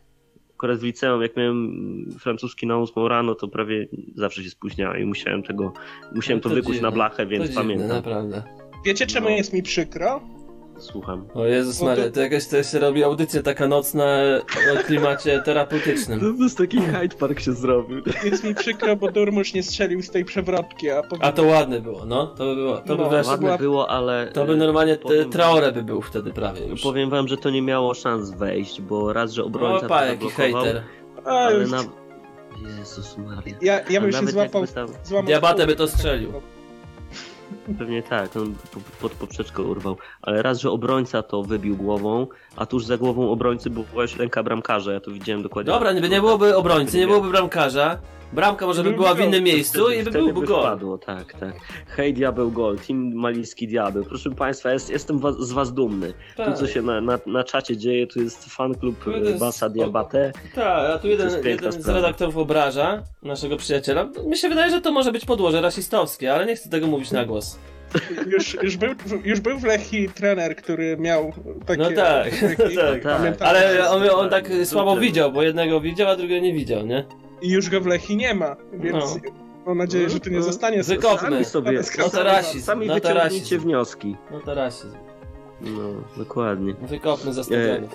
[0.56, 1.76] Akurat w liceum, jak miałem
[2.20, 5.74] francuski na 8 rano, to prawie zawsze się spóźniałem i musiałem tego,
[6.16, 6.90] musiałem to, to wykuć dziwne.
[6.90, 7.88] na blachę, więc to dziwne, pamiętam.
[7.88, 8.44] naprawdę.
[8.86, 9.36] Wiecie, czemu No.
[9.36, 10.22] jest mi przykro?
[10.80, 11.28] Słucham.
[11.34, 14.06] O Jezus No to- Maria, to jakaś to się robi audycja taka nocna
[14.74, 16.38] o klimacie terapeutycznym.
[16.40, 18.02] jest taki Hyde Park się zrobił.
[18.24, 21.02] Jest mi przykro, bo Durmusz nie strzelił z tej przewrotki, a.
[21.20, 22.28] A to ładne było, no.
[22.28, 24.32] To by było, to by No, wreszcie, Ładne była- było, ale...
[24.34, 26.82] to by e, normalnie powiem- te, Traore by był wtedy prawie już.
[26.82, 30.06] Powiem wam, że to nie miało szans wejść, bo raz, że obrońca O, pa, to
[30.06, 30.84] jaki hejter.
[31.26, 31.84] A, ale już- na...
[32.80, 33.56] Jezus Maria.
[33.62, 36.34] Ja, ja bym się złapał, tam- złamał pół- by to strzelił.
[37.80, 39.98] Pewnie tak, on po- pod poprzeczkę urwał.
[40.22, 44.44] Ale raz, że obrońca to wybił głową, a tuż za głową obrońcy była już ręka
[44.44, 45.74] bramkarza, ja to widziałem dokładnie.
[45.74, 47.98] Dobra, nie, nie byłoby obrońcy, nie byłoby bramkarza.
[48.36, 50.62] Bramka może by była w innym miejscu i by Wtedy byłby gol.
[50.62, 51.54] wpadło, tak, tak.
[51.88, 54.04] Hej, diabeł gol, team malijski diabeł.
[54.06, 56.08] Proszę państwa, jest, jestem was, z was dumny.
[56.38, 59.40] Tu, Tak, co się na, na, na czacie dzieje, to jest fan klub To jest-
[59.40, 60.32] Basa Diabate.
[60.56, 64.10] tak, a tu jeden, jeden z redaktorów obraża naszego przyjaciela.
[64.28, 67.26] Mi się wydaje, że to może być podłoże rasistowskie, ale nie chcę tego mówić na
[67.26, 67.60] głos.
[68.28, 68.90] Już, już, był,
[69.24, 71.34] już był w Lechii trener, który miał
[71.66, 71.82] takie...
[71.84, 73.02] No tak, takie- tak.
[73.04, 75.08] pamiętam, Ale on, on tak, tak słabo dobrze.
[75.08, 77.06] widział, bo jednego widział, a drugiego nie widział, nie?
[77.42, 79.32] I już go w Lechii nie ma, więc No.
[79.66, 80.84] mam nadzieję, że tu nie No, zostanie...
[80.84, 81.30] wykopmy.
[81.30, 83.60] Sami sobie, No to rasizm, sami no to wyciągnijcie rasizm.
[83.60, 84.16] wnioski.
[84.32, 84.96] No to rasizm.
[85.62, 85.82] No,
[86.18, 86.74] dokładnie.
[86.82, 87.92] Wykopmy za stadionów.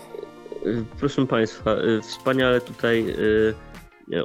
[0.67, 3.55] Y, Proszę Państwa, y, wspaniale tutaj y,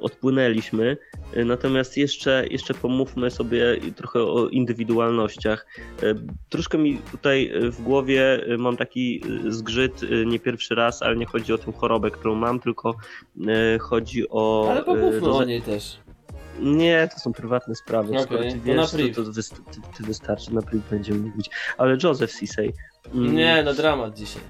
[0.02, 0.98] odpłynęliśmy,
[1.38, 3.62] y, natomiast jeszcze, jeszcze pomówmy sobie
[3.96, 5.66] trochę o indywidualnościach.
[6.04, 6.16] Y,
[6.50, 11.58] Troszkę mi tutaj w głowie mam taki zgrzyt, nie pierwszy raz, ale nie chodzi o
[11.58, 12.96] tę chorobę, którą mam, tylko
[13.80, 14.68] chodzi o...
[14.72, 15.98] Ale pomówmy Jose- o niej też.
[16.60, 18.10] Nie, to są prywatne sprawy.
[18.10, 21.20] Okej, Skoro ty to wiesz, na to, to, wyst- ty, ty wystarczy, na priv będziemy
[21.20, 21.50] mówić.
[21.78, 22.74] Ale Joseph Cissay...
[23.14, 24.42] mm, Nie, no dramat dzisiaj.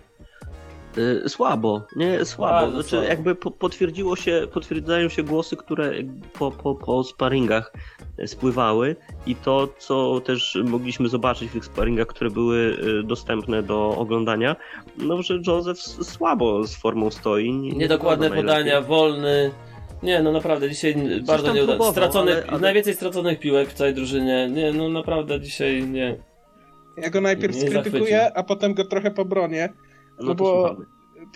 [0.97, 2.53] Y, Słabo, nie, słabo.
[2.53, 3.05] Bardzo Znaczy, słabo.
[3.05, 5.91] jakby po, potwierdziło się, potwierdzają się głosy, które
[6.39, 7.73] po, po, po sparingach
[8.25, 8.95] spływały
[9.27, 12.57] i to, co też mogliśmy zobaczyć w tych sparingach, które były
[12.99, 14.55] y, dostępne do oglądania,
[14.97, 17.53] no, że Joseph słabo z formą stoi.
[17.53, 19.51] nie- nie Niedokładne podania, wolny.
[20.03, 20.95] Nie, no naprawdę dzisiaj
[21.27, 21.91] bardzo tam nieudane.
[21.91, 24.49] Straconych, ale- ale- Najwięcej straconych piłek w całej drużynie.
[24.51, 26.15] Nie, no naprawdę dzisiaj nie.
[26.97, 29.69] Ja go najpierw skrytykuję, a potem go trochę pobronię.
[30.19, 30.75] No No bo-.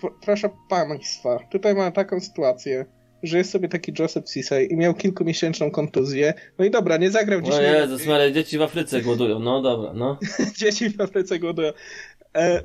[0.02, 2.86] P- proszę państwa, tutaj mamy taką sytuację,
[3.22, 6.34] że jest sobie taki Joseph Cissay i miał kilkumiesięczną kontuzję.
[6.58, 7.74] No i dobra, nie zagrał dzisiaj.
[7.74, 9.38] Jezus Maria, dzieci w Afryce głodują.
[9.38, 10.18] No dobra, no.
[10.60, 11.72] Dzieci w Afryce głodują.
[12.36, 12.60] E,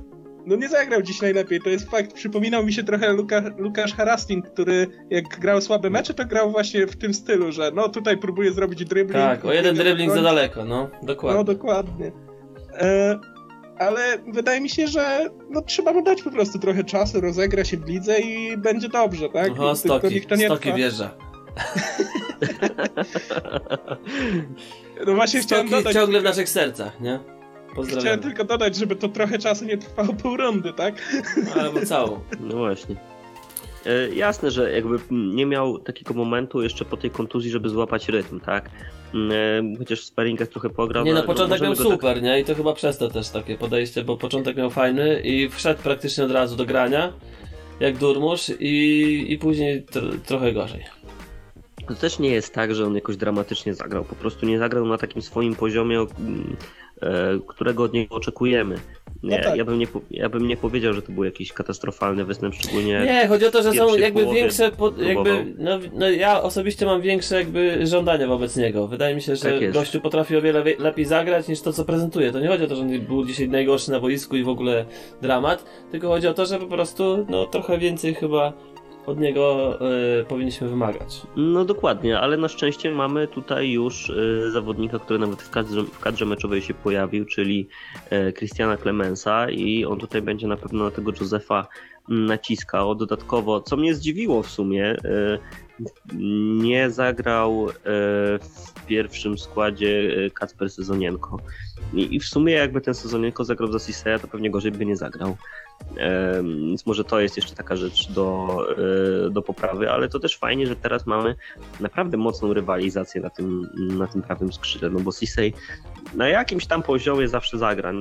[0.46, 2.14] no nie zagrał dziś najlepiej, to jest fakt.
[2.14, 6.88] Przypominał mi się trochę Luka, Lukasz Harastin, który jak grał słabe mecze, to grał właśnie
[6.88, 9.24] w tym stylu, że no tutaj próbuje zrobić dribbling.
[9.24, 10.90] Tak, o jeden dribbling za daleko, no.
[11.04, 11.38] Dokładnie.
[11.38, 12.12] No dokładnie.
[12.74, 13.20] E,
[13.80, 17.78] ale wydaje mi się, że no, trzeba mu dać po prostu trochę czasu, rozegra się
[17.78, 19.52] w lidze i będzie dobrze, tak?
[19.52, 20.76] Oho, Tylko stoki, niech to nie stoki trwa.
[20.76, 21.16] wjeżdża.
[25.08, 27.20] No właśnie chciałem Stoki dodać, ciągle w naszych sercach, nie?
[27.20, 28.20] chciałem Pozdrawiam.
[28.20, 30.96] tylko dodać, żeby to trochę czasu nie trwało pół rundy, tak?
[31.62, 32.20] Albo całą.
[32.40, 32.96] No właśnie.
[33.86, 38.40] E, Jasne, że jakby nie miał takiego momentu jeszcze po tej kontuzji, żeby złapać rytm,
[38.40, 38.70] tak?
[39.16, 39.32] Mm,
[39.74, 41.06] e, Chociaż w sparingach trochę pograł.
[41.06, 42.40] Nie, no, no początek możemy miał tak- super, nie?
[42.40, 46.24] I to chyba przez to też takie podejście, bo początek miał fajny i wszedł praktycznie
[46.24, 47.14] od razu do grania,
[47.80, 50.84] jak Durmusz i, i później tr- trochę gorzej.
[51.88, 54.04] To też nie jest tak, że on jakoś dramatycznie zagrał.
[54.04, 56.56] Po prostu nie zagrał na takim swoim poziomie, mm,
[57.02, 58.76] e, którego od niego oczekujemy.
[59.24, 59.56] Nie, No tak.
[59.58, 63.02] ja, bym nie, ja bym nie powiedział, że to był jakiś katastrofalny występ, szczególnie.
[63.06, 67.02] Nie, chodzi o to, że są jakby większe, po, jakby, no, no ja osobiście mam
[67.02, 68.88] większe jakby żądania wobec niego.
[68.88, 71.86] Wydaje mi się, że Tak gościu potrafi o wiele wie- lepiej zagrać niż to, co
[71.86, 72.32] prezentuje.
[72.32, 74.86] To nie chodzi o to, że on był dzisiaj najgorszy na boisku i w ogóle
[75.22, 78.54] dramat, tylko chodzi o to, że po prostu no trochę więcej chyba
[79.06, 79.78] od niego
[80.22, 81.22] y, powinniśmy wymagać.
[81.36, 86.00] No dokładnie, ale na szczęście mamy tutaj już y, zawodnika, który nawet w kadrze, w
[86.00, 87.68] kadrze meczowej się pojawił, czyli
[88.30, 91.68] y, Christiana Clemensa i on tutaj będzie na pewno na tego Józefa
[92.08, 92.96] naciskał.
[92.96, 95.40] Dodatkowo, co mnie zdziwiło w sumie, y,
[96.58, 97.74] nie zagrał y,
[98.40, 101.40] w pierwszym składzie y, Kacper Sezonienko.
[101.94, 105.38] I, w sumie jakby ten Sezonienko zagrał za Siseya, to pewnie gorzej by nie zagrał.
[106.70, 108.58] Więc może to jest jeszcze taka rzecz do,
[109.28, 111.36] e, do poprawy, ale to też fajnie, że teraz mamy
[111.80, 115.54] naprawdę mocną rywalizację na tym, na tym prawym skrzydle, no bo Sisej
[116.14, 117.92] na jakimś tam poziomie zawsze zagra.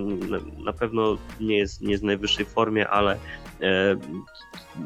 [0.65, 3.97] Na, pewno nie jest, nie jest w najwyższej formie, ale e,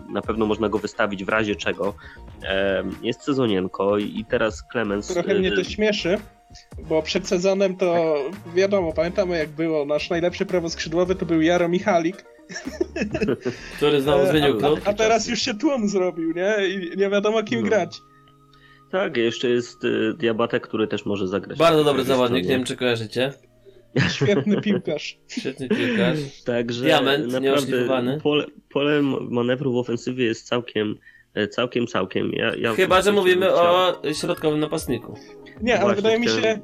[0.08, 1.94] na pewno można go wystawić w razie czego.
[3.02, 5.08] Jest Sezonienko i teraz Clemens...
[5.08, 6.18] Trochę mnie to e, śmieszy,
[6.88, 8.16] bo przed sezonem to
[8.54, 12.24] wiadomo, pamiętamy jak było, nasz najlepszy prawoskrzydłowy to był Jaro Michalik,
[13.76, 14.80] Który znowu zmienił a, klub.
[14.84, 16.68] a teraz już się tłum zrobił, nie?
[16.68, 17.66] I nie wiadomo kim No.
[17.66, 17.96] grać.
[18.92, 21.58] Tak, jeszcze jest e, Diabatek, który też może zagrać.
[21.58, 23.32] Bardzo dobry zawodnik, nie wiem czy kojarzycie.
[24.10, 25.18] Świetny piłkarz.
[25.40, 26.18] Świetny piłkarz.
[26.44, 30.94] Także Diament, naprawdę pole, pole manewru w ofensywie jest całkiem,
[31.34, 32.32] e, całkiem, całkiem.
[32.32, 35.14] Ja, ja Chyba, że mówimy o środkowym napastniku.
[35.62, 36.60] Nie, ale Właśnie wydaje mi się,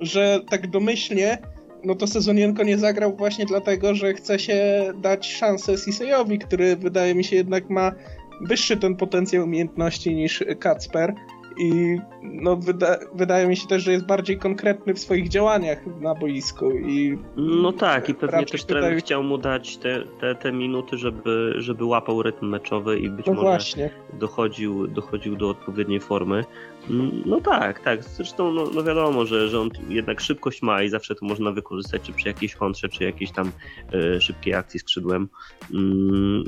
[0.00, 1.38] że tak domyślnie,
[1.84, 7.14] no to Sezonienko nie zagrał właśnie dlatego, że chce się dać szansę Sisejowi, który wydaje
[7.14, 7.92] mi się jednak ma
[8.40, 11.14] wyższy ten potencjał umiejętności niż Kacper
[11.58, 16.14] i no wyda wydaje mi się też, że jest bardziej konkretny w swoich działaniach na
[16.14, 20.52] boisku i No tak, i pewnie też trener tutaj- chciał mu dać te, te, te
[20.52, 23.90] minuty, żeby, żeby łapał rytm meczowy i być no może właśnie.
[24.12, 26.44] dochodził, dochodził do odpowiedniej formy.
[26.90, 28.04] Mm, No tak, tak.
[28.04, 32.02] Zresztą no, no wiadomo, że, że on jednak szybkość ma i zawsze to można wykorzystać,
[32.02, 33.52] czy przy jakiejś kontrze, czy jakiejś tam
[33.92, 35.28] e, szybkiej akcji skrzydłem.
[35.74, 36.44] Mm,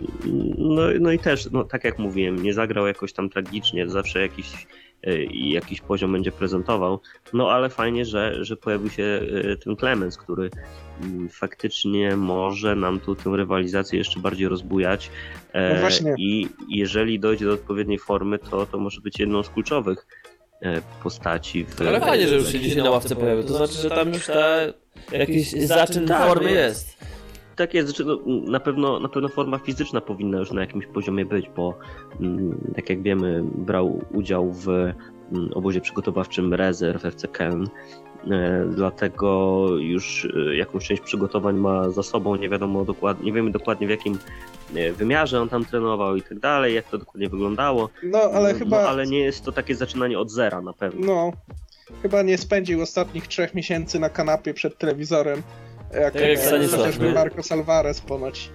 [0.59, 4.67] No, no i też, no, tak jak mówiłem, nie zagrał jakoś tam tragicznie, zawsze jakiś,
[5.03, 7.01] e, jakiś poziom będzie prezentował.
[7.33, 9.21] No ale fajnie, że, że pojawił się
[9.53, 10.51] e, ten Clemens, który
[11.03, 15.11] mm, faktycznie może nam tu tę rywalizację jeszcze bardziej rozbujać.
[16.05, 16.15] No.
[16.19, 20.07] I jeżeli dojdzie do odpowiedniej formy, to, to może być jedną z kluczowych
[21.03, 21.65] postaci.
[21.65, 23.45] W, Ale fajnie, że już się dzisiaj na ławce pojawił.
[23.45, 24.57] To znaczy, że tam już ta
[25.13, 26.97] jakiś zaczyn Tak, formy jest.
[27.57, 31.25] Tak jest, że no, na, pewno, na pewno forma fizyczna powinna już na jakimś poziomie
[31.25, 31.79] być, bo
[32.21, 34.95] mm, tak jak wiemy, brał udział w mm,
[35.55, 37.67] obozie przygotowawczym rezerw FC Köln.
[38.31, 43.51] E, Dlatego już e, jakąś część przygotowań ma za sobą, nie wiadomo dokładnie, nie wiemy
[43.51, 44.19] dokładnie w jakim
[44.75, 47.89] e, wymiarze on tam trenował i tak dalej, jak to dokładnie wyglądało.
[48.03, 51.07] No ale no, chyba ale nie jest to takie zaczynanie od zera na pewno.
[51.07, 51.33] no
[52.03, 55.43] chyba nie spędził ostatnich trzech miesięcy na kanapie przed telewizorem.
[55.95, 57.13] Jak, Tak jak chociażby?
[57.13, 58.51] Marcos Alvarez ponoć.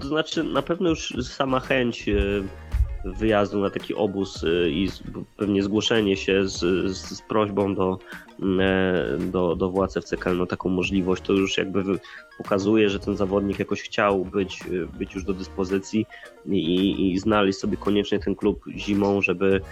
[0.00, 2.06] To znaczy, na pewno już sama chęć
[3.04, 4.88] wyjazdu na taki obóz y, i
[5.36, 6.58] pewnie zgłoszenie się z,
[6.96, 7.98] z, z prośbą do,
[8.60, 11.84] e, do, do władz FC Köln o taką możliwość, to już jakby
[12.38, 16.06] pokazuje, że ten zawodnik jakoś chciał być, y, być już do dyspozycji
[16.46, 19.62] i, i znaleźć sobie koniecznie ten klub zimą, żeby, mm,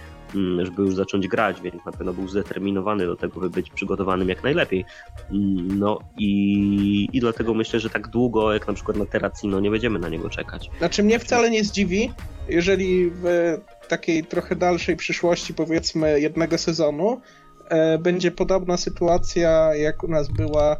[0.62, 4.42] żeby już zacząć grać, więc na pewno był zdeterminowany do tego, by być przygotowanym jak
[4.42, 4.84] najlepiej.
[5.32, 9.70] Mm, No i, i dlatego myślę, że tak długo, jak na przykład na Terracino, nie
[9.70, 10.70] będziemy na niego czekać.
[10.78, 12.12] Znaczy mnie wcale nie zdziwi,
[12.48, 13.56] jeżeli w
[13.88, 17.20] takiej trochę dalszej przyszłości, powiedzmy jednego sezonu,
[17.68, 20.76] e, będzie podobna sytuacja, jak u nas była,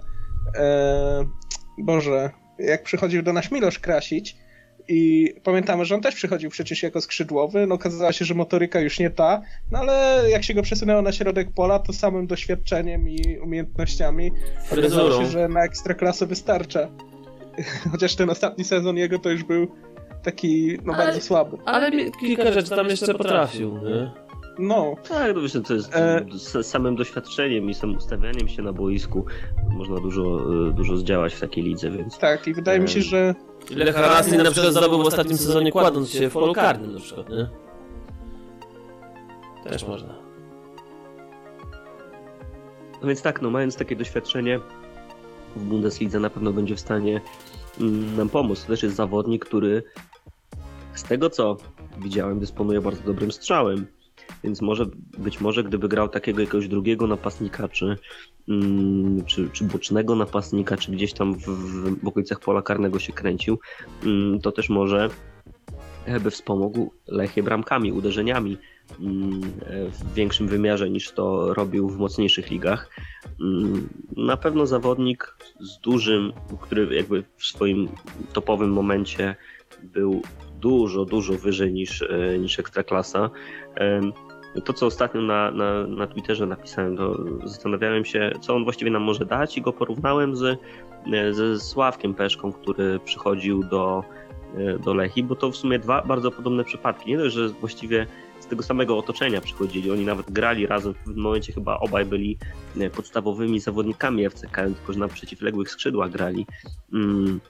[0.57, 1.25] e,
[1.79, 4.37] Boże, jak przychodził do nas Milosz Krasić
[4.91, 8.99] i pamiętamy, że on też przychodził przecież jako skrzydłowy, no okazało się, że motoryka już
[8.99, 13.39] nie ta, no ale jak się go przesunęło na środek pola, to samym doświadczeniem i
[13.39, 14.33] umiejętnościami
[14.73, 16.89] okazało się, że na ekstraklasę wystarcza.
[17.93, 19.69] Chociaż ten ostatni sezon jego to już był
[20.23, 21.57] taki, no Ale- bardzo słaby.
[21.65, 23.79] Ale kilka rzeczy tam jeszcze potrafił.
[23.79, 24.11] Nie?
[24.59, 26.25] No, Tak, no myślę, to jest E.
[26.33, 29.25] z samym doświadczeniem i samym ustawianiem się na boisku
[29.71, 33.35] można dużo, e, dużo zdziałać w takiej lidze, więc tak, i wydaje mi się, że
[33.71, 37.29] Ile Harasli na przykład zdobył w ostatnim sezonie kładąc się w polu karnym na przykład,
[37.29, 37.49] nie?
[39.65, 40.15] Też można.
[43.03, 44.61] No więc tak, no mając takie doświadczenie
[45.57, 47.21] w Bundeslidze na pewno będzie w stanie
[47.81, 48.63] mm, nam pomóc.
[48.63, 49.83] To też jest zawodnik, który
[50.95, 51.57] z tego co
[51.99, 53.87] widziałem dysponuje bardzo dobrym strzałem.
[54.45, 54.87] Więc może
[55.19, 57.97] być może gdyby grał takiego jakiegoś drugiego napastnika, czy,
[58.49, 61.47] mm, czy, czy bocznego napastnika, czy gdzieś tam w,
[62.03, 63.59] w okolicach pola karnego się kręcił,
[64.05, 65.11] mm, to też może
[66.05, 68.59] e, by wspomógł Lechie bramkami, uderzeniami
[69.01, 72.91] mm, e, w większym wymiarze niż to robił w mocniejszych ligach.
[73.41, 77.89] Mm, Na pewno zawodnik z dużym, który jakby w swoim
[78.33, 79.37] topowym momencie
[79.83, 80.23] był
[80.61, 82.05] dużo, dużo wyżej niż,
[82.39, 83.31] niż Ekstraklasa.
[84.65, 89.03] To, co ostatnio na, na, na Twitterze napisałem, to zastanawiałem się, co on właściwie nam
[89.03, 90.61] może dać i go porównałem z,
[91.31, 94.05] ze Sławkiem Peszką, który przychodził do,
[94.85, 97.11] do Lechi, bo to w sumie dwa bardzo podobne przypadki.
[97.11, 98.07] Nie dość, że właściwie
[98.41, 102.39] z tego samego otoczenia przychodzili, oni nawet grali razem, w pewnym momencie chyba obaj byli
[102.97, 106.47] podstawowymi zawodnikami FCK, tylko że na przeciwległych skrzydłach grali.
[106.93, 107.41] Mm.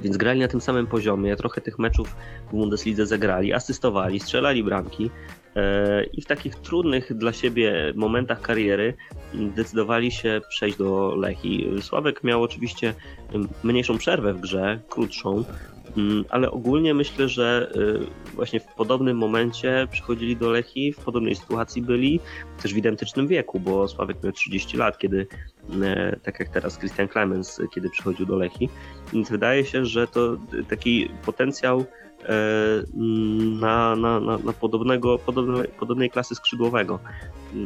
[0.00, 2.16] Więc grali na tym samym poziomie, trochę tych meczów
[2.48, 5.10] w Bundeslidze zagrali, asystowali, strzelali bramki,
[6.12, 8.94] i w takich trudnych dla siebie momentach kariery
[9.34, 11.66] decydowali się przejść do Lechi.
[11.80, 12.94] Sławek miał oczywiście
[13.64, 15.44] mniejszą przerwę w grze, krótszą,
[16.30, 17.72] ale ogólnie myślę, że
[18.34, 22.20] właśnie w podobnym momencie przychodzili do Lechi, w podobnej sytuacji byli,
[22.62, 25.26] też w identycznym wieku, bo Sławek miał 30 lat, kiedy,
[26.22, 28.68] tak jak teraz Christian Clemens, kiedy przychodził do Lechi.
[29.12, 30.36] Więc wydaje się, że to
[30.68, 31.84] taki potencjał
[33.60, 36.98] na, na, na, na podobnego, podobnej, podobnej klasy skrzydłowego.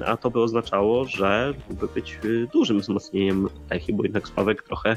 [0.06, 2.18] A to by oznaczało, że mógłby być
[2.52, 4.96] dużym wzmocnieniem Lechi, bo jednak Sławek trochę,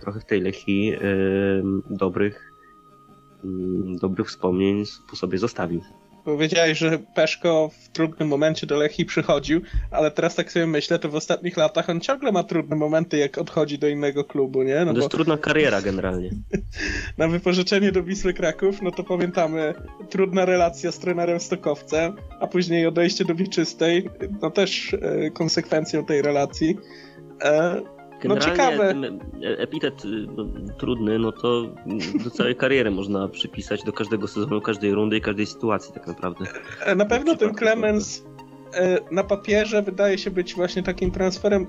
[0.00, 0.92] trochę w tej Lechi
[1.90, 2.52] dobrych,
[4.00, 5.82] dobrych wspomnień po sobie zostawił.
[6.24, 11.08] Powiedziałeś, że Peszko w trudnym momencie do Lechi przychodził, ale teraz tak sobie myślę, to
[11.08, 14.84] w ostatnich latach on ciągle ma trudne momenty, jak odchodzi do innego klubu, nie?
[14.84, 15.08] No to jest bo...
[15.08, 16.30] trudna kariera generalnie.
[17.18, 19.74] Na wypożyczenie do Wisły Kraków, no to pamiętamy
[20.10, 24.10] trudna relacja z trenerem Stokowcem, a później odejście do Wiczystej,
[24.42, 26.78] no też e, konsekwencją tej relacji.
[27.42, 27.82] E,
[28.28, 28.94] no ciekawe.
[29.58, 30.44] epitet y, no,
[30.78, 31.62] trudny, no to
[32.24, 36.44] do całej kariery można przypisać, do każdego sezonu, każdej rundy i każdej sytuacji tak naprawdę.
[36.84, 38.24] E, na pewno ten Clemens
[38.74, 41.66] e, na papierze wydaje się być właśnie takim transferem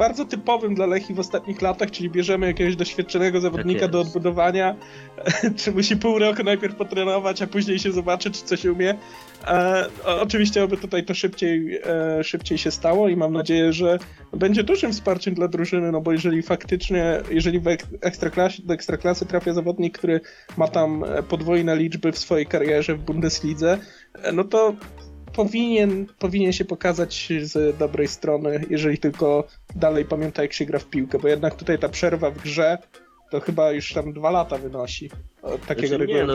[0.00, 4.76] bardzo typowym dla Lechi w ostatnich latach, czyli bierzemy jakiegoś doświadczonego zawodnika tak do odbudowania,
[5.58, 8.94] czy musi pół roku najpierw potrenować, a później się zobaczy, czy coś umie.
[9.46, 13.98] E, oczywiście oby tutaj to szybciej, e, szybciej się stało i mam nadzieję, że
[14.32, 17.66] będzie dużym wsparciem dla drużyny, no bo jeżeli faktycznie, jeżeli w
[18.00, 20.20] ekstraklasie, do ekstraklasy trafia zawodnik, który
[20.56, 23.78] ma tam podwójne liczby w swojej karierze w Bundeslidze,
[24.22, 24.74] e, no to
[25.36, 29.44] powinien, powinien się pokazać z dobrej strony, jeżeli tylko
[29.76, 32.78] dalej pamięta, jak się gra w piłkę, bo jednak tutaj ta przerwa w grze
[33.30, 35.10] to chyba już tam dwa lata wynosi
[35.66, 36.34] takiego znaczy, nie, no,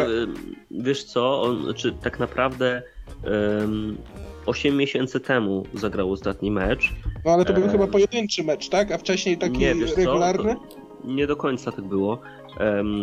[0.71, 2.83] Wiesz co, on, znaczy, tak naprawdę
[3.23, 3.97] um,
[4.45, 6.93] 8 miesięcy temu zagrał ostatni mecz.
[7.25, 7.69] No ale to był e...
[7.69, 8.91] chyba pojedynczy mecz, tak?
[8.91, 10.55] A wcześniej taki nie, regularny?
[11.03, 12.21] nie do końca tak było.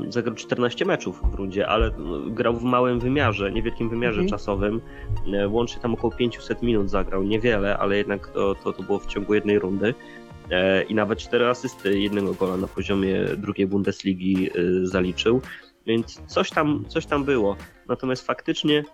[0.08, 1.90] Zagrał 14 meczów w rundzie, ale
[2.26, 4.28] grał w małym wymiarze, niewielkim wymiarze mhm.
[4.28, 4.80] czasowym.
[5.34, 9.06] E, łącznie tam około 500 minut zagrał, niewiele, ale jednak to, to, to było w
[9.06, 9.94] ciągu jednej rundy.
[10.50, 15.40] E, I nawet 4 asysty, jednego gola na poziomie drugiej Bundesligi e, zaliczył,
[15.86, 17.56] więc coś tam, coś tam było.
[17.88, 18.84] Natomiast faktycznie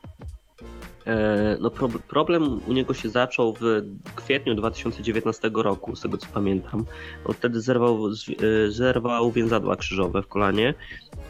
[1.60, 1.70] no
[2.08, 3.64] problem u niego się zaczął w
[4.14, 6.84] kwietniu 2019 roku, z tego co pamiętam.
[7.24, 10.74] On wtedy zerwał, e, zerwał więzadła krzyżowe w kolanie,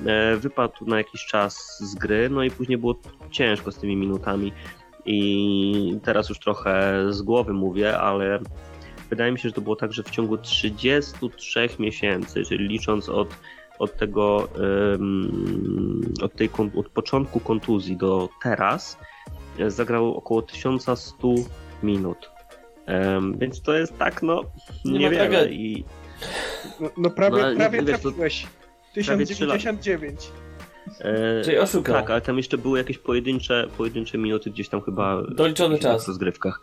[0.06, 2.94] e, wypadł na jakiś czas z gry, no i później było
[3.30, 4.52] ciężko z tymi minutami.
[5.06, 8.38] I teraz już trochę z głowy mówię, ale
[9.10, 13.28] wydaje mi się, że to było tak, że w ciągu 33 miesięcy, czyli licząc od,
[13.78, 14.48] od tego,
[16.22, 18.98] od, tej, od początku kontuzji do teraz,
[19.66, 21.28] zagrał około 1100
[21.82, 22.30] minut.
[22.88, 24.44] Um, więc to jest tak, no,
[24.84, 25.10] nie.
[25.50, 25.84] I...
[26.80, 28.46] No, no prawie, no, prawie wiesz, trafiłeś.
[28.94, 30.30] 1099.
[31.00, 31.94] E, Czyli oszukał.
[31.94, 36.04] Tak, ale tam jeszcze były jakieś pojedyncze, pojedyncze minuty gdzieś tam chyba Doliczony czas.
[36.04, 36.60] w rozgrywkach.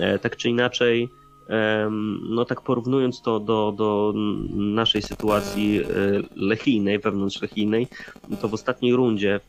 [0.00, 1.08] E, tak czy inaczej,
[2.30, 4.12] no tak porównując to do, do
[4.50, 5.84] naszej sytuacji e,
[6.36, 7.86] lechijnej, wewnątrz lechijnej,
[8.40, 9.40] to w ostatniej rundzie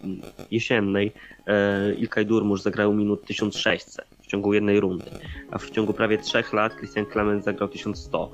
[0.51, 1.11] jesiennej
[1.47, 5.05] e, Ilkay Durmusz zagrał minut 1600 w ciągu jednej rundy,
[5.51, 8.31] a w ciągu prawie trzech lat Christian Clement zagrał 1100,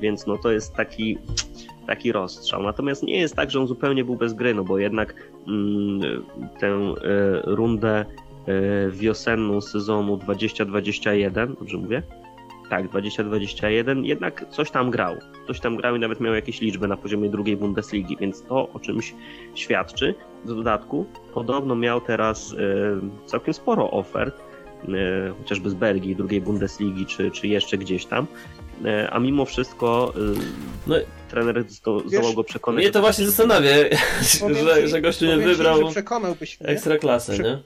[0.00, 1.18] więc no to jest taki
[1.86, 2.62] taki rozstrzał.
[2.62, 5.14] Natomiast nie jest tak, że on zupełnie był bez gry, no bo jednak
[5.46, 6.00] mm,
[6.60, 6.94] tę e,
[7.44, 8.04] rundę
[8.90, 12.02] wiosenną sezonu 2021, dobrze mówię?
[12.68, 15.16] Tak, 2021, jednak coś tam grał.
[15.46, 18.80] Coś tam grał i nawet miał jakieś liczby na poziomie drugiej Bundesligi, więc to o
[18.80, 19.14] czymś
[19.54, 20.14] świadczy.
[20.44, 27.06] W dodatku podobno miał teraz e, całkiem sporo ofert, e, chociażby z Belgii, drugiej Bundesligi,
[27.06, 28.26] czy, czy jeszcze gdzieś tam.
[28.84, 30.12] E, a mimo wszystko
[30.86, 30.96] no,
[31.30, 31.64] trener
[32.06, 32.84] zdołał go przekonać.
[32.84, 33.70] Mnie to właśnie zastanawia,
[34.64, 35.80] że, że gościu nie wybrał
[36.60, 37.62] ekstraklasy, nie?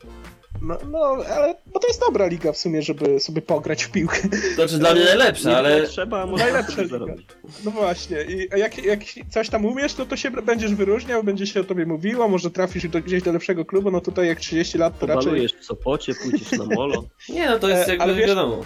[0.62, 0.98] No, no,
[1.34, 4.16] ale bo to jest dobra liga w sumie, żeby sobie pograć w piłkę.
[4.28, 5.86] To znaczy dla mnie najlepsza, Nie ale...
[5.86, 6.98] trzeba, może Najlepsza liga.
[7.64, 9.00] No właśnie, i jak, jak
[9.30, 12.88] coś tam umiesz, no to się będziesz wyróżniał, będzie się o tobie mówiło, może trafisz
[12.88, 16.12] do, gdzieś do lepszego klubu, no tutaj jak 30 lat to raczej Pobalujesz w Sopocie,
[16.22, 17.04] pójdziesz na molo.
[17.28, 18.60] Nie, no to jest E, jakby ale wiesz- wiadomo.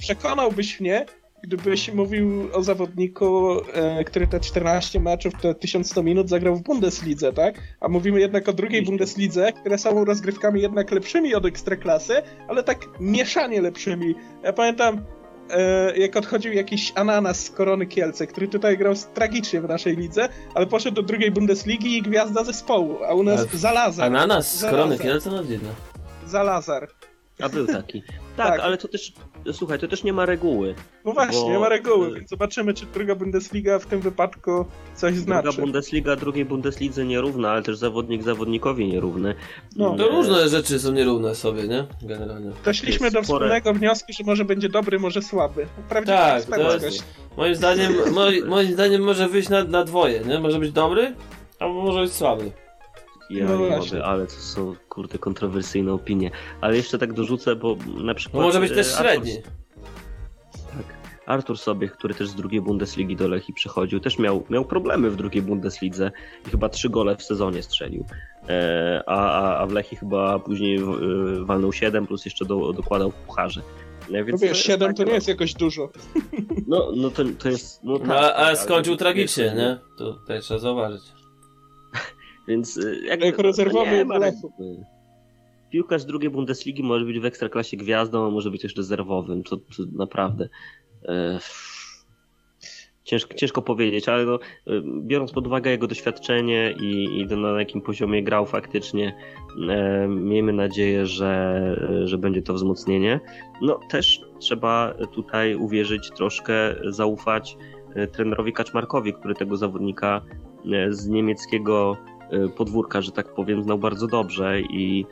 [0.00, 1.06] przekonałbyś mnie,
[1.42, 7.32] gdybyś mówił o zawodniku, e, który te 14 meczów, te 1100 minut zagrał w Bundeslidze,
[7.32, 7.54] tak?
[7.80, 8.82] A mówimy jednak o drugiej.
[8.82, 14.14] Bundeslidze, które są rozgrywkami jednak lepszymi od Ekstraklasy, ale tak mieszanie lepszymi.
[14.44, 15.04] Ja pamiętam,
[15.50, 20.28] e, jak odchodził jakiś ananas z Korony Kielce, który tutaj grał tragicznie w naszej lidze,
[20.54, 24.06] ale poszedł do drugiej Bundesligi i gwiazda zespołu, a u nas Ale- Zalazar.
[24.06, 25.68] Ananas z korony Kielce, no dziwne.
[26.26, 26.88] Zalazar.
[27.40, 28.02] A był taki.
[28.36, 28.60] Tak, Tak.
[28.60, 29.12] ale to też,
[29.52, 30.74] słuchaj, to też nie ma reguły.
[31.04, 34.64] No właśnie, Bo- nie ma reguły, więc zobaczymy, czy druga Bundesliga w tym wypadku
[34.94, 35.60] coś Druga znaczy.
[35.60, 39.34] Bundesliga drugiej Bundeslidze nierówna, ale też zawodnik zawodnikowi nierówny.
[39.76, 39.96] No.
[39.96, 41.86] To różne rzeczy są nierówne sobie, nie?
[42.02, 42.50] Generalnie.
[42.64, 45.66] Doszliśmy do spore- wspólnego wniosku, że może będzie dobry, może słaby.
[45.88, 47.04] Prawdziwa Tak, jest-
[47.36, 50.38] Moim zdaniem, moi, moim zdaniem może wyjść na, na dwoje, nie?
[50.38, 51.14] Może być dobry,
[51.58, 52.52] albo może być słaby.
[53.30, 53.98] Ja No nie właśnie.
[53.98, 56.30] mogę, ale to są kurde kontrowersyjne opinie.
[56.60, 58.40] Ale jeszcze tak dorzucę, bo na przykład.
[58.40, 59.32] No może być e, też Artur- średni.
[60.52, 61.02] Tak.
[61.26, 65.16] Artur Sobiech, który też z drugiej Bundesligi do Lechi przychodził, też miał, miał problemy w
[65.16, 66.10] drugiej Bundeslidze
[66.46, 68.04] i chyba trzy gole w sezonie strzelił.
[68.48, 73.10] E, a, a, w Lechi chyba później w, e, walnął 7 plus jeszcze do, dokładał
[73.10, 73.62] w pucharze.
[74.10, 75.88] No Więc wiesz, 7 to tak, nie jest jakoś dużo.
[76.66, 77.84] No, no to, to jest.
[77.84, 79.78] No, tak, No, ale, ale ale- skończył tragicznie, nie?
[79.98, 81.02] To tutaj trzeba zauważyć.
[82.48, 84.84] Więc y, jakby, Jako rezerwowy nie reguły.
[85.70, 89.42] Piłkarz drugiej Bundesligi może być w ekstraklasie gwiazdą, a może być też rezerwowym.
[89.42, 90.48] To, to naprawdę.
[91.08, 91.38] E,
[93.04, 94.40] ciężko, ciężko powiedzieć, ale no, e,
[95.02, 99.16] biorąc pod uwagę jego doświadczenie i, i na jakim poziomie grał faktycznie,
[99.68, 101.62] e, miejmy nadzieję, że,
[102.04, 103.20] że będzie to wzmocnienie.
[103.62, 107.56] No też trzeba tutaj uwierzyć, troszkę zaufać
[107.94, 110.20] e, trenerowi Kaczmarkowi, który tego zawodnika
[110.72, 111.96] e, z niemieckiego
[112.56, 115.06] podwórka, że tak powiem, znał bardzo dobrze i,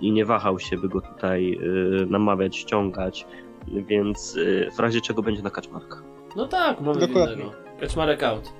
[0.00, 1.58] i nie wahał się, by go tutaj
[2.02, 3.26] e, namawiać, ściągać,
[3.68, 6.02] więc e, w razie czego będzie na Kaczmarka.
[6.36, 7.34] No tak, mamy Dokładnie.
[7.34, 7.52] innego.
[7.80, 8.52] Kaczmarek out.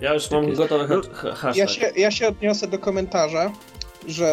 [0.00, 0.60] Ja już Tak mam jest.
[0.60, 1.56] gotowy No, ha- ha- hashtag.
[1.56, 3.50] Ja się, ja się odniosę do komentarza,
[4.08, 4.26] że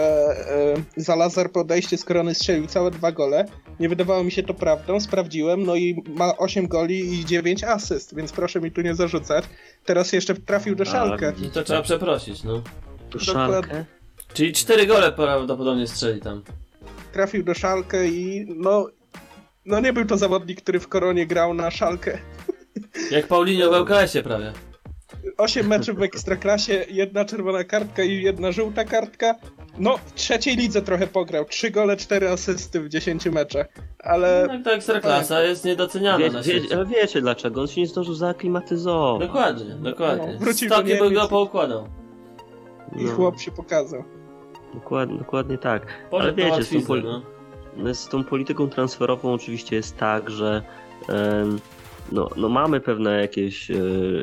[0.98, 3.46] e, Zalazar po odejściu z Korony strzelił całe dwa gole.
[3.80, 8.16] Nie wydawało mi się to prawdą, sprawdziłem, no i ma 8 goli i 9 asyst,
[8.16, 9.46] więc proszę mi tu nie zarzucać.
[9.86, 11.34] Teraz jeszcze trafił do A, Szalkę.
[11.44, 12.62] I to trzeba przeprosić, no.
[13.12, 13.34] Dokładnie.
[13.34, 13.86] szalkę.
[14.34, 16.44] Czyli cztery gole prawdopodobnie strzeli tam.
[17.14, 18.88] Trafił do Szalkę i no...
[19.66, 22.18] No nie był to zawodnik, który w Koronie grał na Szalkę.
[23.12, 24.54] Jak Paulinho w LKS-ie prawie.
[25.38, 29.36] 8 meczów w Ekstraklasie, jedna czerwona kartka i jedna żółta kartka.
[29.80, 31.46] No, w trzeciej lidze trochę pograł.
[31.46, 33.68] 3 gole, 4 asysty w 10 meczach.
[34.00, 36.76] Ale No, ta ekstraklasa jest niedoceniana Wie, na wie, świecie.
[36.76, 37.62] ale wiecie dlaczego?
[37.62, 39.28] On się nie zdążył zaaklimatyzować.
[39.28, 40.34] Dokładnie, dokładnie.
[40.34, 41.88] No, wrócił do by go poukładał.
[43.00, 44.04] i No, chłop się pokazał.
[44.74, 45.82] dokładnie, dokładnie tak.
[45.86, 47.04] Ale Poszedł na wiecie, z tą, poli-
[47.78, 47.94] no.
[47.94, 50.62] z tą polityką transferową oczywiście jest tak, że
[51.10, 51.60] em,
[52.12, 53.76] no, no mamy pewne jakieś e,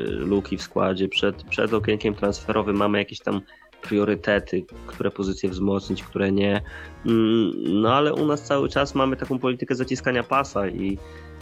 [0.09, 1.09] luki w składzie.
[1.09, 3.41] Przed, przed okienkiem transferowym mamy jakieś tam
[3.83, 6.61] priorytety, które pozycje wzmocnić, które nie.
[7.05, 10.97] Mm, No ale u nas cały czas mamy taką politykę zaciskania pasa i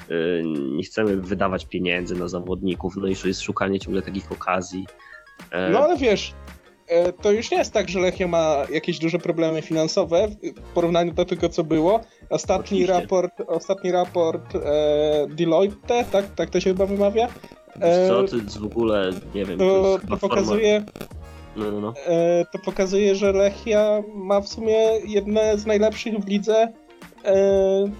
[0.09, 0.43] e,
[0.77, 4.85] nie chcemy wydawać pieniędzy na zawodników, no i jest szukanie ciągle takich okazji.
[5.51, 6.33] E, No ale wiesz,
[6.87, 11.13] e, to już nie jest tak, że Lechia ma jakieś duże problemy finansowe w porównaniu
[11.13, 12.01] do tego, co było.
[12.29, 12.93] Ostatni Oczywiście.
[12.93, 17.27] raport, ostatni raport e, Deloitte, tak, tak to się chyba wymawia,
[18.07, 20.55] co, e, to jest w ogóle, nie wiem, to, to, to chyba forma...
[21.55, 21.93] No, no, no.
[22.05, 26.73] e, to pokazuje, że Lechia ma w sumie jedne z najlepszych w lidze
[27.25, 27.91] e,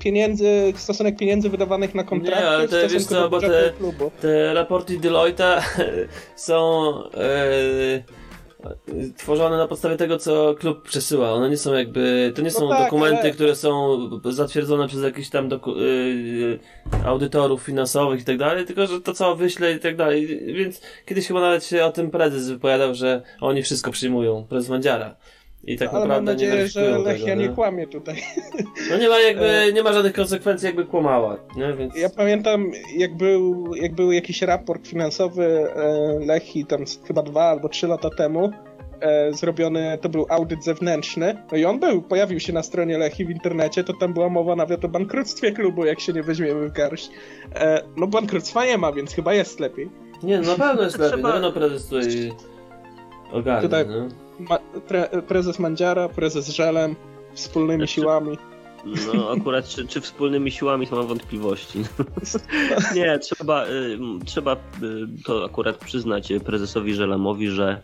[0.00, 3.72] pieniędzy, stosunek pieniędzy wydawanych na kontrakty Nie, ale stosunku wiesz co, do bo te-.
[4.20, 5.62] Te raporty Deloitte
[6.36, 8.02] są e,
[9.16, 11.30] tworzone na podstawie tego, co klub przesyła.
[11.30, 15.02] One nie są jakby, to nie są No tak, dokumenty, ale- które są zatwierdzone przez
[15.02, 16.58] jakichś tam doku, y,
[17.04, 20.40] audytorów finansowych i tak dalej, tylko że to co wyśle i tak dalej.
[20.54, 25.16] Więc kiedyś chyba nawet się o tym prezes wypowiadał, że oni wszystko przyjmują, prezes Mandziara.
[25.64, 27.54] I tak ale mam naprawdę nie nadzieję, że weryfikują Lechia tego, nie nie?
[27.54, 28.22] kłamie tutaj.
[28.90, 31.72] No nie ma jakby, nie ma żadnych konsekwencji jakby kłamała, nie?
[31.72, 31.96] Więc...
[31.96, 37.68] Ja pamiętam, jak był, jak był jakiś raport finansowy e, Lechi, tam chyba dwa albo
[37.68, 38.50] trzy lata temu,
[39.00, 43.24] e, zrobiony, to był audyt zewnętrzny, no i on był, pojawił się na stronie Lechi
[43.24, 46.72] w internecie, to tam była mowa nawet o bankructwie klubu, jak się nie weźmiemy w
[46.72, 47.10] garść.
[47.54, 49.90] E, no bankructwa nie ma, więc chyba jest lepiej.
[50.22, 52.32] Nie, no na pewno jest lepiej, Trzeba- na pewno prezes tutaj
[53.32, 54.08] ogarnie, Tutaj- no.
[54.38, 56.96] Ma, tre, prezes Mandziara, prezes Żelem,
[57.34, 58.38] wspólnymi Znaczy- siłami.
[59.14, 61.78] No akurat czy, czy wspólnymi siłami to mam wątpliwości.
[62.94, 64.58] Nie, trzeba, y, trzeba y,
[65.24, 67.82] to akurat przyznać prezesowi Żelamowi, że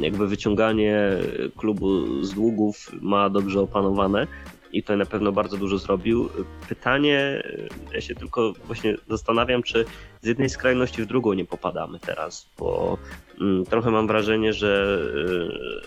[0.00, 1.10] jakby wyciąganie
[1.56, 4.26] klubu z długów ma dobrze opanowane
[4.72, 6.28] i to na pewno bardzo dużo zrobił.
[6.68, 9.84] Pytanie, y, ja się tylko właśnie zastanawiam, czy
[10.22, 12.98] z jednej skrajności w drugą nie popadamy teraz, bo
[13.70, 14.98] trochę mam wrażenie, że,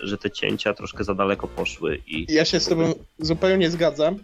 [0.02, 4.16] y, że te cięcia troszkę za daleko poszły i Ja się z tobą zupełnie zgadzam,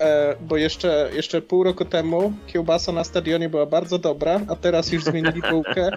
[0.00, 4.92] e, bo jeszcze, jeszcze pół roku temu kiełbasa na stadionie była bardzo dobra, a teraz
[4.92, 5.90] już zmienili bułkę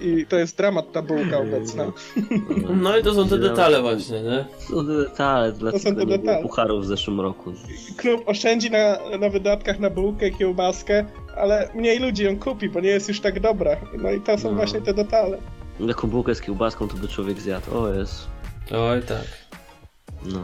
[0.00, 1.92] i to jest dramat ta bułka obecna.
[2.82, 4.44] No i to są te detale właśnie, nie?
[4.70, 6.42] To te detale, dlaczego są te nie było detale.
[6.42, 7.52] pucharów w zeszłym roku.
[7.96, 11.04] Klub oszczędzi na, na wydatkach na bułkę, kiełbaskę,
[11.36, 13.76] ale mniej ludzi ją kupi, bo nie jest już tak dobra.
[14.02, 14.56] No i to są No.
[14.56, 15.38] właśnie te detale.
[15.88, 17.78] Taką bułkę z kiełbaską to by człowiek zjadł.
[17.78, 18.26] O jest.
[18.74, 19.24] Oj tak.
[20.24, 20.40] No.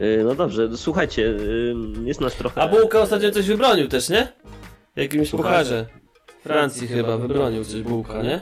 [0.00, 1.74] Yy, No dobrze, słuchajcie, yy,
[2.04, 2.62] jest nas trochę...
[2.62, 4.32] A Bułka ostatnio coś wybronił też, nie?
[4.96, 5.86] W jakimś Pucharze.
[5.86, 5.86] pucharze.
[6.42, 8.40] Francji chyba wybronił coś Bułka, nie?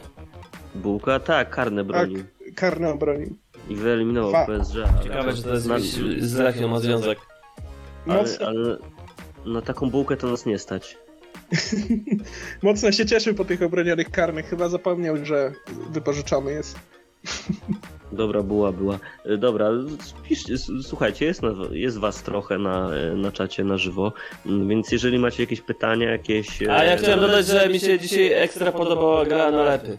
[0.75, 2.25] Bułka, tak, karne bronił.
[2.55, 3.37] Karny obronił.
[3.69, 4.75] I wyeliminował Fa- PSG.
[5.03, 5.79] Ciekawe, czy to jest na,
[6.19, 7.19] z Lechią ma związek.
[8.07, 8.77] ale, ale
[9.47, 10.99] na taką bułkę to nas nie stać.
[12.63, 14.47] mocno się cieszył po tych obronionych karnych.
[14.47, 15.53] Chyba zapomniał, że
[15.91, 16.79] wypożyczony jest.
[18.13, 18.99] Dobra buła była.
[19.25, 19.71] Yy, Dobra,
[20.83, 24.13] słuchajcie, jest, na, jest was trochę na, na czacie na żywo,
[24.47, 26.63] mm, więc jeżeli macie jakieś pytania, jakieś...
[26.63, 29.99] A ja e, chciałem dodać, że mi się dzisiaj ekstra podobała gra na lepy.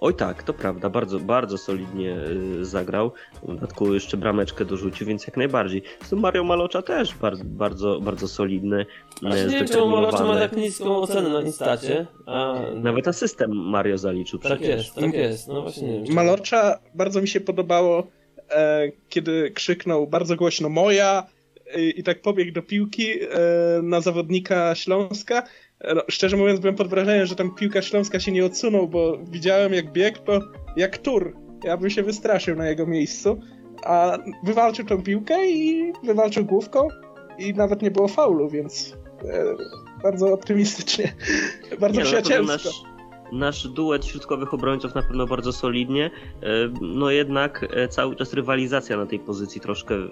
[0.00, 2.16] Oj tak, to prawda, bardzo, bardzo solidnie
[2.60, 3.12] y, zagrał.
[3.42, 5.82] W dodatku jeszcze brameczkę dorzucił, więc jak najbardziej.
[5.98, 8.86] Zresztą Mario Malocza też bardzo, bardzo, bardzo solidny.
[9.22, 12.06] Y, nie wiem, czemu Malocza ma tak niską ocenę na Instacie.
[12.26, 12.54] A...
[12.74, 14.76] Nawet asystem Mario zaliczył Tak przecież.
[14.76, 15.48] jest, tak jest.
[15.48, 16.14] No właśnie nie wiem.
[16.14, 18.06] Malocza bardzo mi się podobało,
[18.50, 21.26] e, kiedy krzyknął bardzo głośno moja
[21.74, 23.26] e, i tak pobiegł do piłki e,
[23.82, 25.42] na zawodnika Śląska.
[25.94, 29.72] No, szczerze mówiąc, byłem pod wrażeniem, że tam piłka Śląska się nie odsunął, bo widziałem
[29.72, 30.40] jak biegł, to
[30.76, 31.36] jak tur.
[31.64, 33.40] Ja bym się wystraszył na jego miejscu.
[33.84, 36.88] A wywalczył tą piłkę i wywalczył główką
[37.38, 39.44] i nawet nie było faulu, więc e,
[40.02, 41.12] bardzo optymistycznie,
[41.80, 42.52] bardzo Nie, no, przyjacielsko.
[42.52, 42.82] nasz,
[43.32, 46.10] nasz duet środkowych obrońców na pewno bardzo solidnie.
[46.42, 46.48] E,
[46.80, 50.08] No jednak e, cały czas rywalizacja na tej pozycji troszkę e,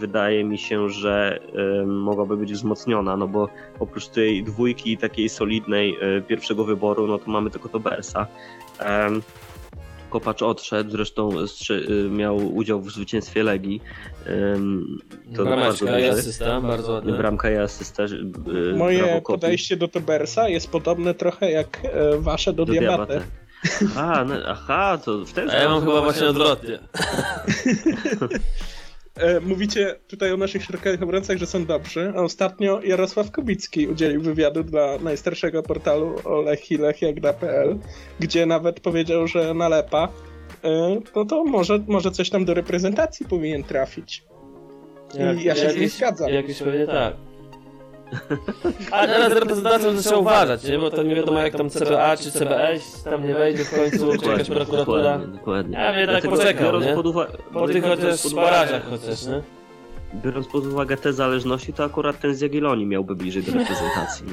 [0.00, 1.40] wydaje mi się, że
[1.82, 7.18] e, mogłaby być wzmocniona, no bo oprócz tej dwójki takiej solidnej e, pierwszego wyboru, no
[7.18, 8.26] to mamy tylko Tobersa.
[10.10, 11.30] Kopacz odszedł, zresztą
[11.70, 13.82] y, miał udział w zwycięstwie Legii.
[15.36, 17.12] To bardzo Brameczka i asysta, bardzo ładne.
[17.12, 18.02] Bramka i asysta.
[18.24, 23.06] brawo Moje podejście do Tobersa jest podobne trochę jak e, wasze do, Do Diabate.
[23.06, 23.46] Diabate.
[23.96, 26.78] A, no, aha, to w ten A ja mam sposób chyba właśnie odwrotnie.
[29.16, 34.20] E, mówicie tutaj o naszych środkowych obrońcach, że są dobrzy, a ostatnio Jarosław Kubicki udzielił
[34.20, 36.42] wywiadu dla najstarszego portalu o
[38.20, 40.08] gdzie nawet powiedział, że nalepa
[40.64, 44.24] e, no to może, może coś tam do reprezentacji powinien trafić.
[45.40, 46.28] I ja się z nim zgadzam.
[46.30, 47.25] Jakiś pewnie tak.
[48.90, 50.78] A teraz z reprezentacją trzeba uważać, nie?
[50.78, 54.28] Bo to nie wiadomo jak tam CBA czy CBS tam nie wejdzie w końcu, czy
[54.28, 55.02] jakaś prokuratura.
[55.18, 55.78] Dokładnie, dokładnie.
[55.78, 56.94] Ja bym tak biorąc nie?
[56.94, 59.42] pod uwagę, Po tych chociaż barażach chociaż, nie?
[60.24, 64.26] biorąc pod uwagę te zależności, to akurat ten z Jagiellonii miałby bliżej do reprezentacji.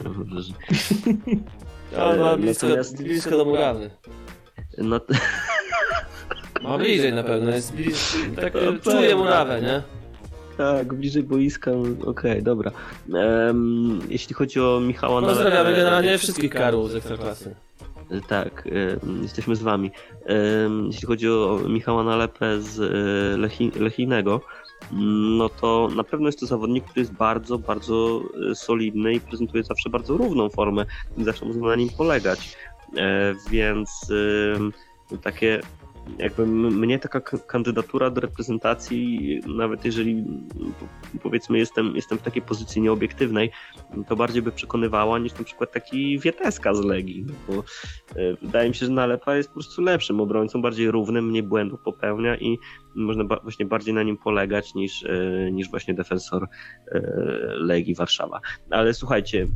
[1.98, 3.90] No, ma blisko, natomiast- blisko do murawy.
[4.78, 5.00] no,
[6.64, 9.16] Ma bliżej na pewno, jest bliżej, tak pewnie.
[9.16, 9.82] murawę, nie?
[10.58, 11.72] Tak, bliżej boiska,
[12.06, 12.72] okej, dobra.
[13.14, 17.56] Em, jeśli chodzi o Michała Pozdrawiamy Nalepę- generalnie wszystkich karów z Ekstraklasy.
[18.28, 18.68] Tak,
[19.04, 19.92] em, jesteśmy z wami.
[20.88, 24.42] Jeśli chodzi o Michała Nalepę z e, Lechi, Lechijnego,
[24.92, 29.20] mm, no to na pewno jest to zawodnik, który jest bardzo, bardzo e, solidny i
[29.20, 30.86] prezentuje zawsze bardzo równą formę
[31.18, 32.58] zawsze można na nim polegać.
[32.98, 33.90] E, Więc
[35.24, 35.62] takie
[36.20, 40.26] jakby mnie taka kandydatura do reprezentacji, nawet jeżeli
[41.24, 43.52] powiedzmy jestem, jestem w takiej pozycji nieobiektywnej,
[44.08, 47.64] to bardziej by przekonywała niż na przykład taki Wieteska z Legii, bo e,
[48.42, 52.38] wydaje mi się, że Nalepa jest po prostu lepszym obrońcą, bardziej równym, mniej błędów popełnia
[52.38, 52.58] i
[52.96, 56.48] można właśnie bardziej na nim polegać niż, e, niż właśnie defensor
[56.92, 57.02] e,
[57.56, 58.42] Legii Warszawa.
[58.70, 59.48] Ale słuchajcie,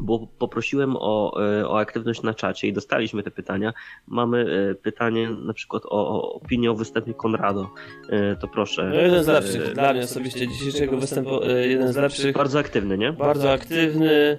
[0.00, 3.72] bo poprosiłem o, e, o aktywność na czacie i dostaliśmy te pytania.
[4.06, 7.70] Mamy e, pytanie na przykład o, o opinię o występie Konrado.
[8.08, 8.90] E, To proszę.
[8.94, 11.30] No jeden z lepszych, dla mnie osobiście dzisiejszego występu,
[11.68, 13.12] jeden z lepszych, Bardzo aktywny, nie?
[13.12, 14.38] bardzo aktywny,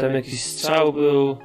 [0.00, 1.36] tam jakiś strzał był,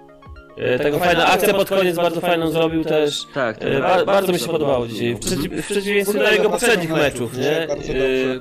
[0.84, 3.26] Taką fajną akcję pod koniec, bardzo fajną zrobił też.
[3.34, 3.82] Tak, E, tak.
[3.82, 5.16] Ba bardzo mi się podobało dzisiaj.
[5.16, 7.68] W, przeciw, w przeciwieństwie do jego poprzednich meczów, nie?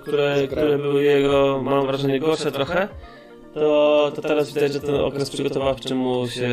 [0.02, 2.88] Które, które były jego, mam wrażenie, gorsze trochę.
[3.60, 6.46] To, to teraz widać, że ten okres przygotowawczy mu się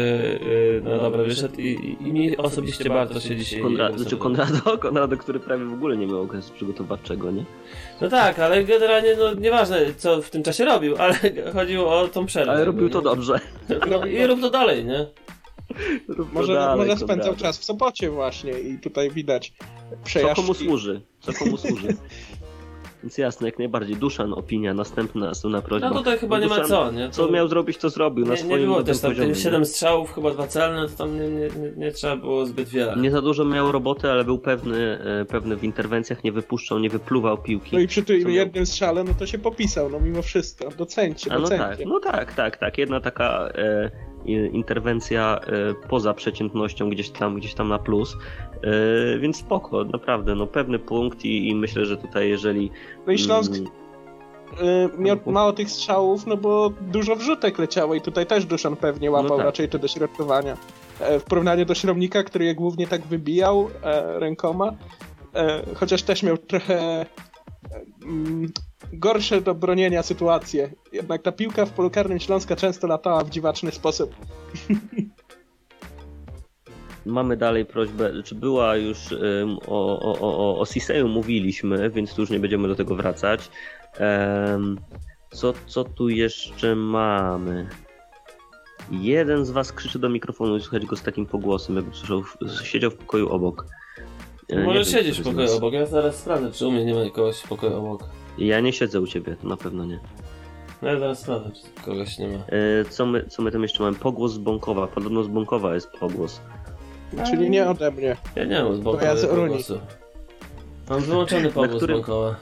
[0.77, 3.61] e, na dobre wyszedł i, i- mi osobiście bardzo się dzisiaj...
[3.61, 7.45] Konrad, znaczy Konrado, Konrado, który prawie w ogóle nie miał okresu przygotowawczego, nie?
[8.01, 11.15] No tak, ale generalnie no nieważne co w tym czasie robił, ale
[11.55, 12.51] chodziło o tą przerwę.
[12.51, 12.89] Ale robił nie?
[12.89, 13.39] to dobrze.
[13.89, 15.05] No, I rób to dalej, nie?
[16.07, 17.35] Rób to Może, dalej, może spędzał Konrado.
[17.41, 19.53] czas w Sopocie właśnie i tutaj widać
[19.89, 20.41] Co przejażdżki.
[20.41, 21.01] komu służy?
[21.21, 21.87] Co komu służy?
[23.03, 23.95] Więc jasne, jak najbardziej.
[23.95, 25.89] Duszan, opinia, następna, następna prośba.
[25.89, 27.09] No tutaj chyba nie ma co, nie?
[27.09, 29.35] Co To- miał zrobić, to zrobił na Nie, swoim nie było też tam poziomie.
[29.35, 32.95] 7 strzałów, chyba dwa celne, to tam nie, nie, nie, nie trzeba było zbyt wiele.
[32.97, 36.89] Nie za dużo miał roboty, ale był pewny, e, pewny w interwencjach, nie wypuszczał, nie
[36.89, 37.69] wypluwał piłki.
[37.75, 40.69] No i przy tym Co miał- jednym strzale, no to się popisał, no mimo wszystko.
[40.77, 41.65] Docencie, A no docencie.
[41.77, 42.77] tak, no tak, tak, tak.
[42.77, 43.91] Jedna taka e,
[44.53, 48.17] interwencja e, poza przeciętnością gdzieś tam, gdzieś tam na plus.
[48.63, 52.71] E, więc spoko, naprawdę, no pewny punkt i, i myślę, że tutaj jeżeli.
[53.07, 53.67] No i Śląsk mm,
[54.95, 59.11] y, miał mało tych strzałów, no bo dużo wrzutek leciało i tutaj też Duszan pewnie
[59.11, 59.45] łapał No tak.
[59.45, 60.57] raczej te dośrodkowania.
[60.99, 64.73] E, w porównaniu do Śromnika, który je głównie tak wybijał e, rękoma,
[65.35, 67.05] e, chociaż też miał trochę e,
[68.03, 68.51] mm,
[68.93, 70.69] gorsze do bronienia sytuacje.
[70.91, 74.15] Jednak ta piłka w polu karnym Śląska często latała w dziwaczny sposób.
[77.05, 82.21] Mamy dalej prośbę, czy była już ym, o, o, o, o Siseju mówiliśmy, więc tu
[82.21, 83.49] już nie będziemy do tego wracać.
[83.97, 84.79] Em,
[85.31, 87.69] co, co tu jeszcze mamy?
[88.91, 92.23] Jeden z was krzyczy do mikrofonu i słychać go z takim pogłosem, jakby słyszał,
[92.63, 93.65] siedział w pokoju obok.
[94.49, 97.39] E, nie siedzieć w pokoju obok, ja zaraz sprawdzę, czy u mnie nie ma kogoś
[97.39, 98.03] w pokoju obok.
[98.37, 99.99] Ja nie siedzę u ciebie, to na pewno nie.
[100.81, 102.33] No ja zaraz sprawdzę, czy kogoś nie ma.
[102.33, 103.97] E, co, my, co my tam jeszcze mamy?
[103.97, 104.87] Pogłos z Bąkowa.
[104.87, 106.41] Podobno z Bąkowa jest pogłos.
[107.31, 108.17] Czyli nie ode mnie.
[108.35, 109.47] Ja nie mam z boku To ja z Unii.
[109.47, 109.79] głosu.
[110.89, 112.35] Mam wyłączony pogłos którym- bankowa.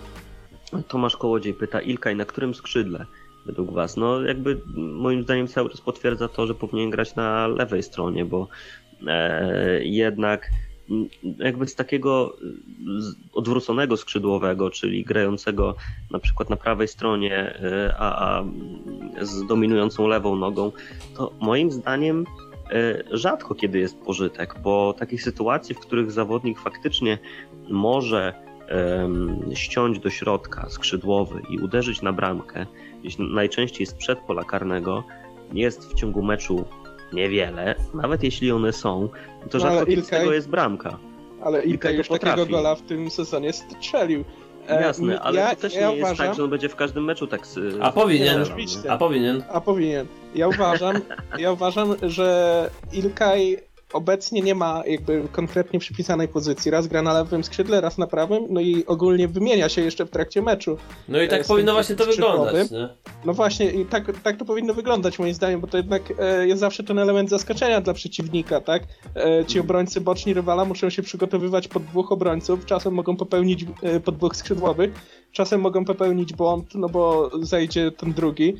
[0.87, 3.05] Tomasz Kołodziej pyta, Ilkaj, na którym skrzydle
[3.45, 3.97] według was?
[3.97, 8.47] No jakby moim zdaniem cały czas potwierdza to, że powinien grać na lewej stronie, bo
[9.07, 10.49] e, jednak
[11.37, 12.35] jakby z takiego
[13.33, 15.75] odwróconego skrzydłowego, czyli grającego
[16.11, 18.43] na przykład na prawej stronie, e, a, a
[19.21, 20.71] z dominującą lewą nogą,
[21.17, 22.25] to moim zdaniem
[23.11, 27.17] rzadko kiedy jest pożytek, bo takich sytuacji, w których zawodnik faktycznie
[27.69, 28.33] może
[29.53, 32.65] ściąć do środka skrzydłowy i uderzyć na bramkę,
[33.01, 35.03] gdzieś najczęściej sprzed pola karnego,
[35.53, 36.65] jest w ciągu meczu
[37.13, 39.09] niewiele, nawet jeśli one są,
[39.49, 40.97] to No, rzadko kiedy z Ilkay- tego jest bramka.
[41.43, 42.37] Ale Ilkay Ilka to już potrafi.
[42.39, 44.23] takiego gola w tym sezonie strzelił.
[44.69, 46.75] E, Jasne, ale ja, to też ja nie jest uważam, tak, że on będzie w
[46.75, 47.41] każdym meczu tak
[47.81, 48.41] A powinien.
[48.41, 48.79] Oczywiście.
[48.83, 48.91] nie?
[48.91, 49.43] A powinien.
[49.51, 50.07] A powinien.
[50.35, 50.95] Ja uważam,
[51.37, 53.57] ja uważam, że Ilkay
[53.93, 56.71] obecnie nie ma jakby konkretnie przypisanej pozycji.
[56.71, 60.09] Raz gra na lewym skrzydle, raz na prawym, no i ogólnie wymienia się jeszcze w
[60.09, 60.77] trakcie meczu.
[61.09, 62.89] No i tak E, z powinno właśnie to wyglądać, nie?
[63.25, 66.59] No właśnie, i tak, tak to powinno wyglądać moim zdaniem, bo to jednak e, jest
[66.59, 68.83] zawsze ten element zaskoczenia dla przeciwnika, tak?
[69.15, 73.99] E, ci obrońcy boczni rywala muszą się przygotowywać pod dwóch obrońców, czasem mogą popełnić e,
[73.99, 74.91] pod dwóch skrzydłowych,
[75.31, 78.55] czasem mogą popełnić błąd, no bo zajdzie ten drugi.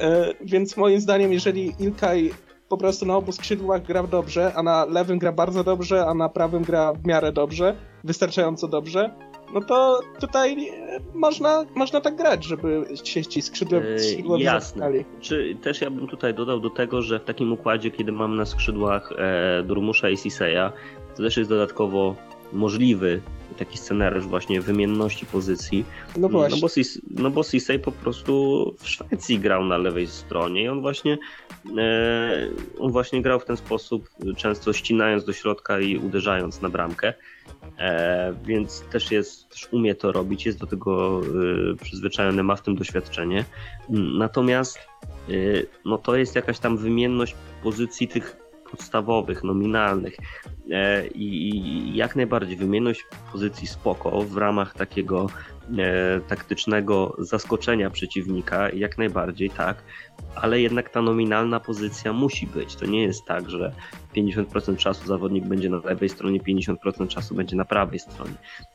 [0.00, 2.30] E, więc moim zdaniem, jeżeli Ilkay
[2.68, 6.28] po prostu na obu skrzydłach gra dobrze, a na lewym gra bardzo dobrze, a na
[6.28, 9.10] prawym gra w miarę dobrze, wystarczająco dobrze,
[9.54, 14.92] no to tutaj e, można, można tak grać, żeby się ci skrzydło, Yy, skrzydłowi jasne.
[15.20, 18.46] Czy też ja bym tutaj dodał do tego, że w takim układzie, kiedy mamy na
[18.46, 20.72] skrzydłach e, Durmusza i Siseya,
[21.16, 22.14] to też jest dodatkowo
[22.52, 23.20] możliwy
[23.58, 25.84] taki scenariusz właśnie wymienności pozycji.
[26.16, 26.56] No właśnie.
[26.56, 27.42] No bo, Cis, no bo
[27.84, 31.18] po prostu w Szwecji grał na lewej stronie i on właśnie,
[31.78, 32.48] e,
[32.78, 37.14] on właśnie grał w ten sposób, często ścinając do środka i uderzając na bramkę.
[37.78, 41.20] E, więc też jest, też umie to robić, jest do tego
[41.72, 43.44] e, przyzwyczajony, ma w tym doświadczenie.
[43.90, 45.32] Mm, Natomiast e,
[45.84, 50.16] no to jest jakaś tam wymienność pozycji tych podstawowych, nominalnych
[50.70, 55.26] e, i, i jak najbardziej wymienność pozycji spoko w ramach takiego
[55.78, 59.82] e, taktycznego zaskoczenia przeciwnika, jak najbardziej tak,
[60.34, 62.76] ale jednak ta nominalna pozycja musi być.
[62.76, 63.72] To nie jest tak, że
[64.16, 68.34] 50% czasu zawodnik będzie na lewej stronie, 50% czasu będzie na prawej stronie.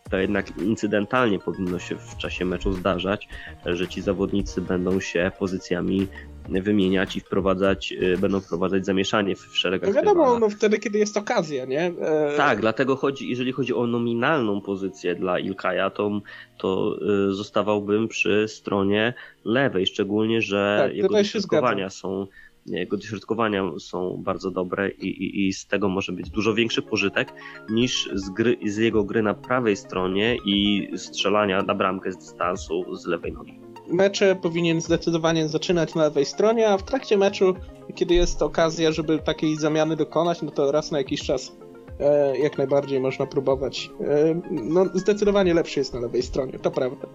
[0.10, 3.28] To jednak incydentalnie powinno się w czasie meczu zdarzać,
[3.66, 6.08] że ci zawodnicy będą się pozycjami
[6.50, 11.18] wymieniać i wprowadzać, y, będą wprowadzać zamieszanie w szeregach No wiadomo, no wtedy, kiedy jest
[11.18, 11.82] okazja, nie?
[11.82, 16.22] E, Tak, dlatego chodzi, jeżeli chodzi o nominalną pozycję dla Ilkaja, to,
[16.58, 16.98] to
[17.30, 19.14] y, zostawałbym przy stronie
[19.46, 22.28] lewej, szczególnie, że Tak, jego dośrodkowania są
[22.66, 27.34] jego dośrodkowania są bardzo dobre i, i, i z tego może być dużo większy pożytek
[27.70, 32.96] niż z, gry, z jego gry na prawej stronie i strzelania na bramkę z dystansu
[32.96, 33.63] z lewej nogi.
[33.88, 37.56] Mecze powinien zdecydowanie zaczynać na lewej stronie, a w trakcie meczu,
[37.96, 41.56] kiedy jest okazja, żeby takiej zamiany dokonać, no to raz na jakiś czas
[42.00, 43.90] e, jak najbardziej można próbować.
[44.02, 47.08] E, no, zdecydowanie lepszy jest na lewej stronie, to prawda.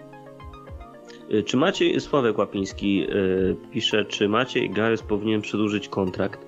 [1.33, 6.47] Y, czy Maciej, Sławek Łapiński yy, pisze, czy Maciej Gajos powinien przedłużyć kontrakt?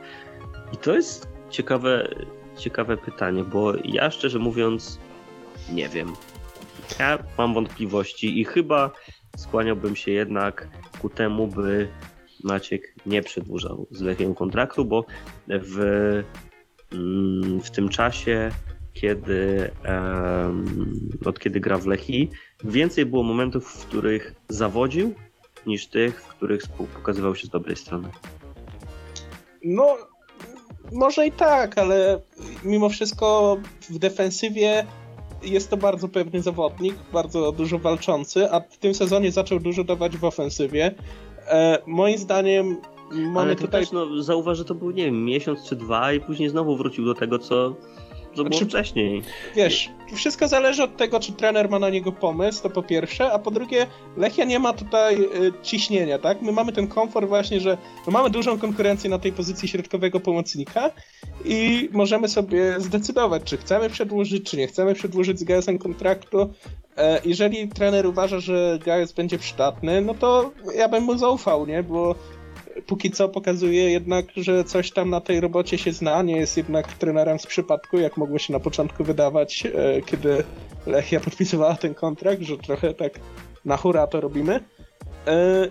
[0.73, 2.15] I to jest ciekawe,
[2.59, 4.99] ciekawe pytanie, bo ja szczerze mówiąc
[5.73, 6.13] nie wiem.
[6.99, 8.91] Ja mam wątpliwości i chyba
[9.37, 10.69] skłaniałbym się jednak
[11.03, 11.89] ku temu, by
[12.45, 15.05] Maciek nie przedłużał z Lechiem kontraktu, bo
[15.49, 15.79] w,
[16.93, 18.51] mm, w tym czasie
[18.93, 19.71] kiedy,
[21.25, 22.31] od kiedy gra w Lechi,
[22.65, 25.15] więcej było momentów, w których zawodził,
[25.67, 26.63] niż tych, w których
[26.95, 28.09] pokazywał się z dobrej strony.
[29.65, 29.97] No,
[30.93, 32.21] może i tak, ale
[32.65, 33.57] mimo wszystko
[33.91, 34.87] w defensywie
[35.43, 40.17] jest to bardzo pewny zawodnik, bardzo dużo walczący, a w tym sezonie zaczął dużo dawać
[40.17, 40.95] w ofensywie.
[41.47, 42.77] E, moim zdaniem
[43.13, 43.81] mamy Ale tutaj...
[43.81, 47.05] też no, zauważ, że to był, nie wiem, miesiąc czy dwa i później znowu wrócił
[47.05, 47.75] do tego, co,
[48.35, 49.23] co było znaczy, wcześniej.
[49.57, 53.39] Wiesz, wszystko zależy od tego, czy trener ma na niego pomysł, to po pierwsze, a
[53.39, 56.43] po drugie, Lechia nie ma tutaj y, ciśnienia, tak?
[56.43, 60.91] My mamy ten komfort właśnie, że mamy dużą konkurencję na tej pozycji środkowego pomocnika
[61.45, 66.51] i możemy sobie zdecydować, czy chcemy przedłużyć, czy nie chcemy przedłużyć z Gajosem kontraktu.
[66.97, 71.83] E, jeżeli trener uważa, że Gajos będzie przydatny, no to ja bym mu zaufał, nie?
[71.83, 72.15] Bo
[72.87, 76.93] póki co pokazuje jednak, że coś tam na tej robocie się zna, nie jest jednak
[76.93, 80.45] trenerem z przypadku, jak mogło się na początku wydawać, e, kiedy
[80.87, 83.13] Lechia podpisywała ten kontrakt, że trochę tak
[83.65, 84.61] na hura to robimy.
[85.27, 85.69] E,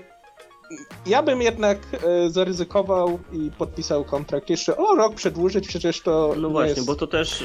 [1.06, 6.36] ja bym jednak e, zaryzykował i podpisał kontrakt jeszcze o rok przedłużyć, przecież to.
[6.38, 6.86] No właśnie, jest...
[6.86, 7.44] bo to też,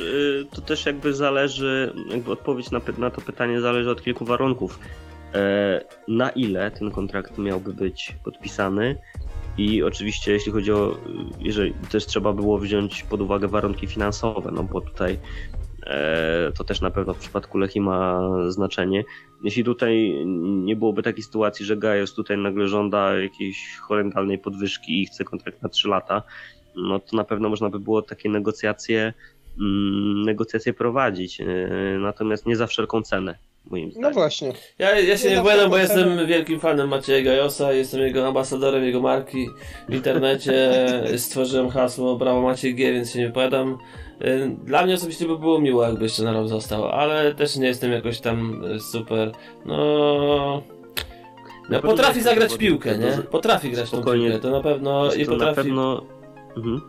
[0.53, 4.79] to też jakby zależy, jakby odpowiedź na, na to pytanie zależy od kilku warunków.
[6.09, 8.97] Na ile ten kontrakt miałby być podpisany,
[9.59, 10.99] i oczywiście, jeśli chodzi o,
[11.41, 15.19] jeżeli też trzeba było wziąć pod uwagę warunki finansowe, no bo tutaj
[15.87, 19.05] e, to też na pewno w przypadku Lechi ma znaczenie.
[19.45, 25.07] Jeśli tutaj nie byłoby takiej sytuacji, że Gajos tutaj nagle żąda jakiejś horrendalnej podwyżki i
[25.07, 26.23] chce kontrakt na 3 lata,
[26.77, 29.15] no to na pewno można by było takie negocjacje,
[30.27, 31.41] negocjacje prowadzić.
[31.41, 31.47] E,
[31.99, 33.35] natomiast nie za wszelką cenę
[33.71, 34.11] moim no zdaniem.
[34.11, 34.53] No właśnie.
[34.79, 38.85] Ja, ja się nie, nie błędam, bo jestem wielkim fanem Macieja Gajosa, jestem jego ambasadorem,
[38.85, 39.49] jego marki
[39.89, 40.73] w internecie,
[41.17, 43.79] stworzyłem hasło Brawo Maciej G, więc się nie wypowiadam.
[44.23, 47.67] Y, dla mnie osobiście by było miło, jakby jeszcze na rok został, ale też nie
[47.67, 49.33] jestem jakoś tam y, super,
[49.67, 50.63] no...
[51.71, 53.23] No, potrafi zagrać piłkę, nie?
[53.31, 55.15] Potrafi grać tą piłkę, to na pewno...
[55.15, 55.45] I potrafi...
[55.45, 56.03] na pewno...
[56.57, 56.81] Mhm.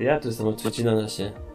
[0.00, 1.45] Ja tu jestem od na się.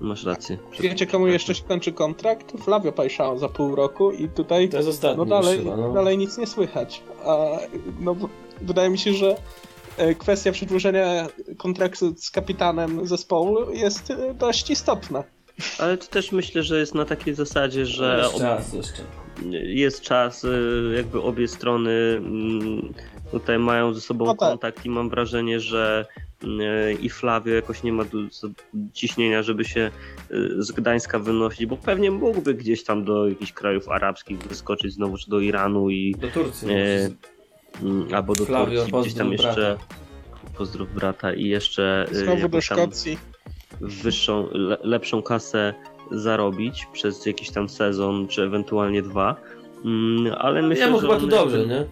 [0.00, 0.58] Masz rację.
[0.80, 2.52] Wiecie, komu jeszcze się kończy kontrakt?
[2.64, 5.92] Flavio Pajszao za pół roku i tutaj to jest ostatni no dalej, chyba, no.
[5.92, 7.02] dalej nic nie słychać.
[7.24, 7.46] A,
[8.00, 8.16] no,
[8.60, 9.36] wydaje mi się, że
[9.96, 11.26] e, kwestia przedłużenia
[11.58, 15.24] kontraktu z kapitanem zespołu jest e, dość istotna.
[15.78, 19.02] Ale to też myślę, że jest na takiej zasadzie, że jest czas jeszcze.
[19.52, 20.48] Jest czas, e,
[20.96, 22.94] jakby obie strony mm,
[23.30, 24.48] tutaj mają ze sobą no tak.
[24.48, 26.06] kontakt i mam wrażenie, że
[27.00, 28.04] i Flavio jakoś nie ma
[28.92, 29.90] ciśnienia, żeby się
[30.30, 35.16] y, z Gdańska wynosić, bo pewnie mógłby gdzieś tam do jakichś krajów arabskich wyskoczyć znowu,
[35.16, 36.14] czy do Iranu i...
[36.18, 36.68] Do Turcji.
[36.70, 37.10] E,
[37.82, 39.54] mm, albo do Flavio, Turcji, gdzieś tam jeszcze...
[39.54, 40.04] Brata.
[40.58, 42.06] Pozdrów brata i jeszcze...
[42.12, 43.18] Y, znowu do Szkocji.
[43.80, 45.74] Wyższą, le, lepszą kasę
[46.10, 49.36] zarobić przez jakiś tam sezon, czy ewentualnie dwa.
[49.84, 51.86] Mm, ale myślę, Jemu chyba tu dobrze, nie?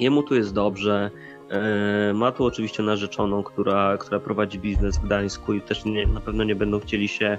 [0.00, 1.10] Jemu tu jest dobrze.
[1.50, 6.20] E, ma tu oczywiście narzeczoną, która, która prowadzi biznes w Gdańsku i też nie, na
[6.20, 7.38] pewno nie będą chcieli się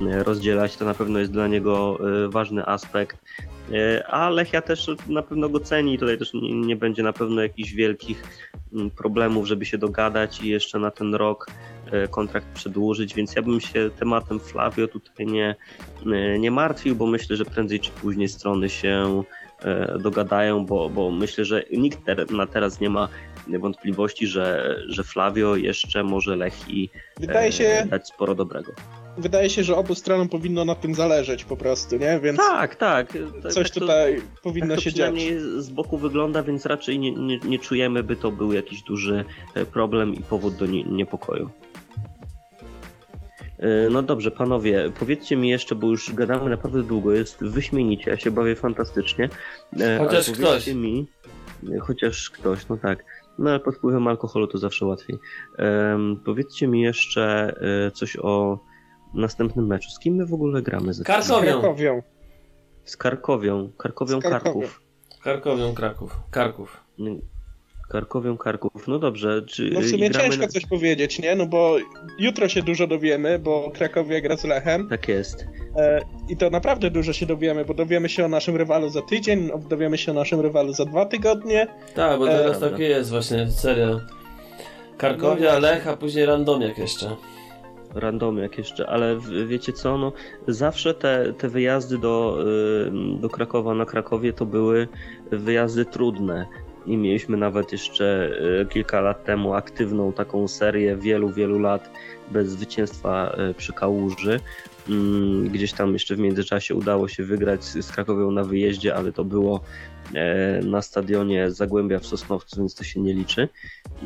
[0.00, 0.76] e, rozdzielać.
[0.76, 3.18] To na pewno jest dla niego e, ważny aspekt.
[4.08, 5.98] A Lechia też na pewno go ceni.
[5.98, 8.48] Tutaj też nie, nie będzie na pewno jakichś wielkich
[8.96, 11.46] problemów, żeby się dogadać i jeszcze na ten rok
[12.10, 15.54] kontrakt przedłużyć, więc ja bym się tematem Flavio tutaj nie,
[16.38, 19.22] nie martwił, bo myślę, że prędzej czy później strony się
[19.98, 22.00] dogadają, bo, bo myślę, że nikt
[22.30, 23.08] na teraz nie ma
[23.48, 26.90] wątpliwości, że, że Flavio jeszcze może Lechi
[27.20, 28.72] wydaje się, dać sporo dobrego.
[29.18, 32.20] Wydaje się, że obu stronom powinno na tym zależeć po prostu, nie?
[32.20, 33.12] Więc tak, tak.
[33.50, 35.14] Coś tak tutaj to, powinno tak się dziać.
[35.58, 39.24] z boku wygląda, więc raczej nie, nie, nie czujemy, by to był jakiś duży
[39.54, 41.50] e, problem i powód do niepokoju.
[43.58, 48.16] E, no dobrze, panowie, powiedzcie mi jeszcze, bo już gadamy naprawdę długo, jest wyśmienicie, ja
[48.16, 49.28] się bawię fantastycznie.
[49.80, 50.66] E, Chociaż ktoś.
[50.66, 51.06] mi,
[51.80, 53.04] chociaż ktoś, no tak.
[53.38, 55.18] No ale pod wpływem alkoholu to zawsze łatwiej.
[55.58, 57.54] Um, powiedzcie mi jeszcze
[57.86, 58.58] e, coś o
[59.14, 59.90] następnym meczu.
[59.90, 60.94] Z kim my w ogóle gramy?
[60.94, 61.60] Ze Karkowią.
[61.60, 62.02] Krakowią.
[62.84, 63.72] Z Karkowią.
[63.78, 64.60] Karkowią Z Karkowią.
[64.60, 64.82] Karków.
[65.22, 66.20] Karkowią Kraków.
[66.30, 66.84] Karków.
[67.88, 68.88] Karkowią Karków.
[68.88, 69.42] No dobrze.
[69.42, 71.34] Czy No w sumie ciężko na- coś powiedzieć, nie?
[71.34, 71.76] No bo
[72.18, 75.46] jutro się dużo dowiemy, bo Krakowia gra z Lechem Tak jest.
[75.76, 79.50] e, i to naprawdę dużo się dowiemy, bo dowiemy się o naszym rywalu za tydzień,
[79.68, 81.66] dowiemy się o naszym rywalu za dwa tygodnie.
[81.94, 82.70] Tak, bo E, teraz dobra.
[82.70, 84.00] takie jest właśnie, serio.
[84.98, 87.16] Karkowia, No Lech, a później Randomiak jeszcze.
[87.94, 89.16] Random jak jeszcze, ale
[89.46, 90.12] wiecie co, no
[90.48, 92.38] zawsze te, te wyjazdy do,
[93.20, 94.88] do Krakowa na Krakowie to były
[95.30, 96.46] wyjazdy trudne
[96.88, 98.30] i mieliśmy nawet jeszcze
[98.62, 101.90] y, kilka lat temu aktywną taką serię wielu, wielu lat
[102.30, 104.40] bez zwycięstwa y, przy Kałuży.
[104.88, 109.24] Mm, Gdzieś tam jeszcze w międzyczasie udało się wygrać z Krakowią na wyjeździe, ale to
[109.24, 109.60] było
[110.14, 113.48] e, na stadionie Zagłębia w Sosnowcu, więc to się nie liczy.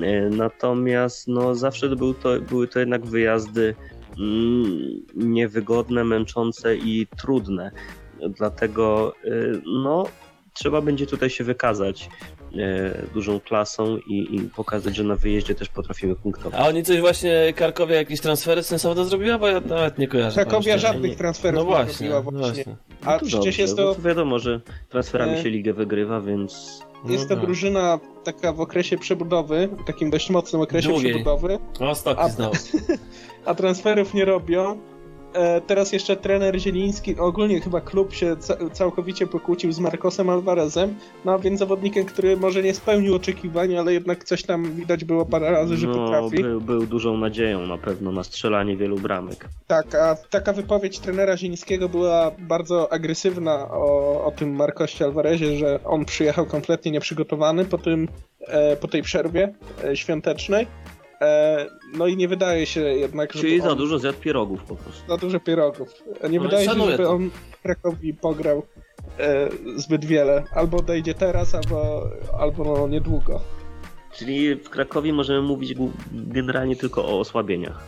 [0.00, 3.74] E, Natomiast no, zawsze był to, były to jednak wyjazdy
[4.18, 7.70] mm, niewygodne, męczące i trudne.
[8.28, 9.14] Dlatego
[9.66, 10.04] no,
[10.52, 12.08] trzeba będzie tutaj się wykazać
[12.38, 12.41] e,
[13.14, 16.60] dużą klasą i, i pokazać, że na wyjeździe też potrafimy punktować.
[16.60, 19.38] A oni coś właśnie, Karkowia jakieś transfery sensowne zrobiła?
[19.38, 20.44] Bo ja nawet nie kojarzę.
[20.44, 22.64] Krakowia żadnych transferów No nie właśnie, robiła no właśnie.
[22.64, 22.76] właśnie.
[23.04, 26.20] A No to przecież dobrze, jest bo to, wiadomo, że transferami E, się ligę wygrywa,
[26.20, 31.10] więc jest to No drużyna taka w okresie przebudowy, takim dość mocnym okresie Długiej.
[31.12, 32.56] przebudowy, O, Stoki A- znowu.
[33.46, 34.78] a transferów nie robią.
[35.34, 40.94] E, teraz jeszcze trener Zieliński, ogólnie chyba klub się ca- całkowicie pokłócił z Marcosem Alvarezem,
[41.24, 45.50] no więc zawodnikiem, który może nie spełnił oczekiwań, ale jednak coś tam widać było parę
[45.50, 46.42] razy, że no, potrafi.
[46.42, 49.48] był, był dużą nadzieją na pewno na strzelanie wielu bramek.
[49.66, 55.80] Tak, a taka wypowiedź trenera Zielińskiego była bardzo agresywna o, o tym Marcosie Alvarezie, że
[55.84, 58.08] on przyjechał kompletnie nieprzygotowany po, tym,
[58.40, 59.54] e, po tej przerwie
[59.84, 60.66] e, świątecznej.
[61.22, 61.66] E,
[61.98, 65.02] no i nie wydaje się jednak, że Czyli za dużo zjadł pierogów po prostu.
[65.08, 65.88] za dużo pierogów.
[66.30, 67.10] Nie No wydaje się, żeby to.
[67.10, 68.62] on w Krakowi pograł
[69.18, 70.44] e, zbyt wiele.
[70.54, 72.02] Albo odejdzie teraz, albo,
[72.38, 73.40] albo niedługo.
[74.12, 75.74] Czyli w Krakowie możemy mówić
[76.12, 77.84] generalnie tylko o osłabieniach.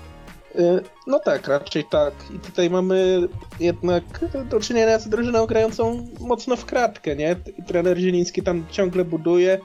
[0.58, 2.14] E, No tak, raczej tak.
[2.36, 3.28] I tutaj mamy
[3.60, 4.04] jednak
[4.50, 7.36] do czynienia z drużyną grającą mocno w kratkę, nie?
[7.66, 9.58] Trener Zieliński tam ciągle buduje.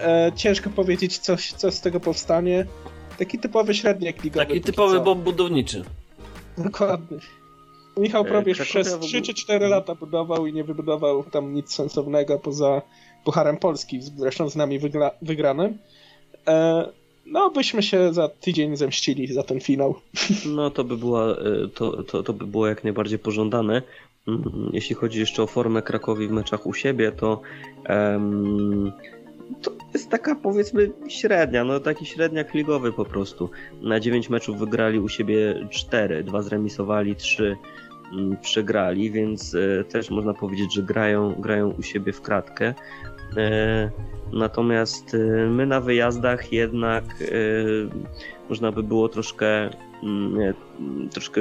[0.00, 2.66] E, ciężko powiedzieć, coś, co z tego powstanie.
[3.20, 4.46] Taki typowy średniak ligowy.
[4.46, 5.84] Taki typowy bomb budowniczy.
[6.58, 7.18] Dokładnie.
[7.96, 11.24] Michał E, Probierz Krakowia przez w ogóle- 3 czy 4 lata budował i nie wybudował
[11.24, 12.82] tam nic sensownego poza
[13.24, 15.78] Pucharem Polski, zresztą z nami wygra wygranym.
[16.48, 16.86] E,
[17.26, 19.94] no, byśmy się za tydzień zemścili za ten finał.
[20.56, 21.36] No to by, była, e,
[21.74, 23.82] to, to, to by było jak najbardziej pożądane.
[24.28, 27.40] Mm, Jeśli chodzi jeszcze o formę Krakowi w meczach u siebie, to,
[27.84, 28.92] em,
[29.62, 33.50] to jest taka powiedzmy średnia, no taki średniak ligowy po prostu.
[33.82, 37.56] Na 9 meczów wygrali u siebie 4, dwa zremisowali, 3
[38.12, 42.74] mm, przegrali, więc e, też można powiedzieć, że grają, grają u siebie w kratkę.
[43.36, 43.90] E,
[44.32, 47.04] Natomiast e, my na wyjazdach jednak
[48.48, 49.70] można by było troszkę,
[50.02, 50.54] mm,
[51.10, 51.40] troszkę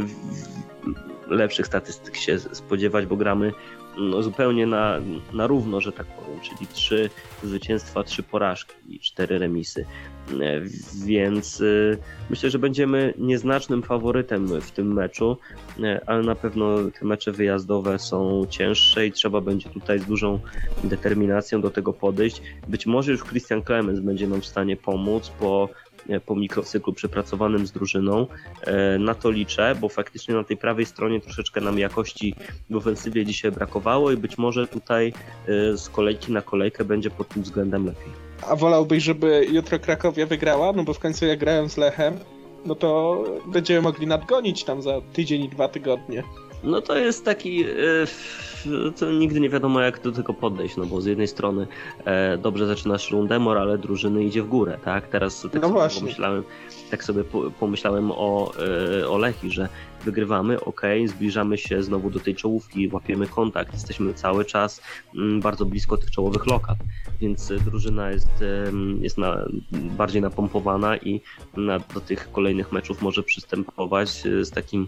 [1.27, 3.53] lepszych statystyk się spodziewać, bo gramy
[3.97, 4.99] no, zupełnie na,
[5.33, 7.09] na równo, że tak powiem, czyli trzy
[7.43, 9.85] zwycięstwa, trzy porażki i cztery remisy.
[10.31, 10.61] E,
[11.05, 11.97] Więc e,
[12.29, 15.37] myślę, że będziemy nieznacznym faworytem w tym meczu,
[15.83, 20.39] e, ale na pewno te mecze wyjazdowe są cięższe i trzeba będzie tutaj z dużą
[20.83, 22.41] determinacją do tego podejść.
[22.67, 25.88] Być może już Christian Clemens będzie nam w stanie pomóc po, e,
[26.25, 28.27] po mikrocyklu przepracowanym z drużyną.
[28.61, 32.35] E, Na to liczę, bo faktycznie na tej prawej stronie troszeczkę nam jakości
[32.69, 35.13] w ofensywie dzisiaj brakowało i być może tutaj
[35.47, 38.29] e, z kolejki na kolejkę będzie pod tym względem lepiej.
[38.49, 40.73] A wolałbyś, żeby jutro Krakowia wygrała?
[40.73, 42.17] No bo w końcu jak grają z Lechem,
[42.65, 46.23] no to będziemy mogli nadgonić tam za tydzień i dwa tygodnie.
[46.63, 47.63] No to jest taki.
[47.63, 47.69] e,
[48.99, 51.67] To nigdy nie wiadomo, jak do tego podejść, no bo z jednej strony
[52.05, 55.07] e, dobrze zaczynasz rundę, morale drużyny idzie w górę, tak?
[55.07, 56.01] Teraz tak No sobie właśnie.
[56.01, 56.43] pomyślałem,
[56.91, 58.51] tak sobie po- pomyślałem o,
[59.01, 59.69] e, o Lechi, że
[60.05, 64.81] wygrywamy, ok, zbliżamy się znowu do tej czołówki, łapiemy kontakt, jesteśmy cały czas
[65.15, 66.77] mm, bardzo blisko tych czołowych lokat,
[67.21, 68.29] więc drużyna jest,
[69.01, 71.21] jest na, bardziej napompowana i
[71.57, 74.09] na, do tych kolejnych meczów może przystępować
[74.41, 74.87] z takim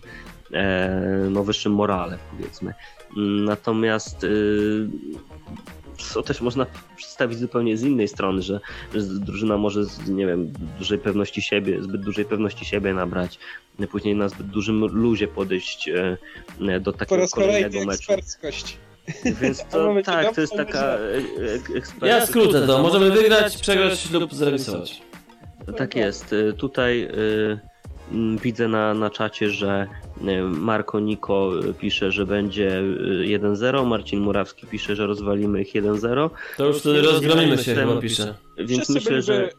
[1.30, 2.74] no, wyższym morale, powiedzmy.
[3.18, 4.88] Mm, Natomiast y,
[6.14, 6.66] to też można
[6.98, 8.60] przedstawić zupełnie z innej strony, że,
[8.96, 13.40] że drużyna może, z, nie wiem, dużej pewności siebie, zbyt dużej pewności siebie nabrać,
[13.92, 18.14] później na zbyt dużym luzie podejść e, do Po takiego raz kolejnego kolejny meczu.
[18.14, 18.78] eksperckość.
[19.42, 21.18] Więc A to tak, to jest taka e,
[21.74, 22.08] e, eksperta.
[22.08, 22.82] Ja skrócę to.
[22.82, 25.02] Możemy wygrać, przegrać lub zremisować.
[25.78, 26.34] Tak jest.
[26.34, 27.60] Y, Tutaj y, mm,
[28.42, 29.88] widzę na, na czacie, że
[30.22, 35.74] y, Marko Niko y, pisze, że będzie y, 1-0, Marcin Murawski pisze, że rozwalimy ich
[35.74, 38.36] 1-0, To już wtedy rozgromimy się, chyba pisze.
[38.58, 39.50] więc Wszyscy myślę, byliby że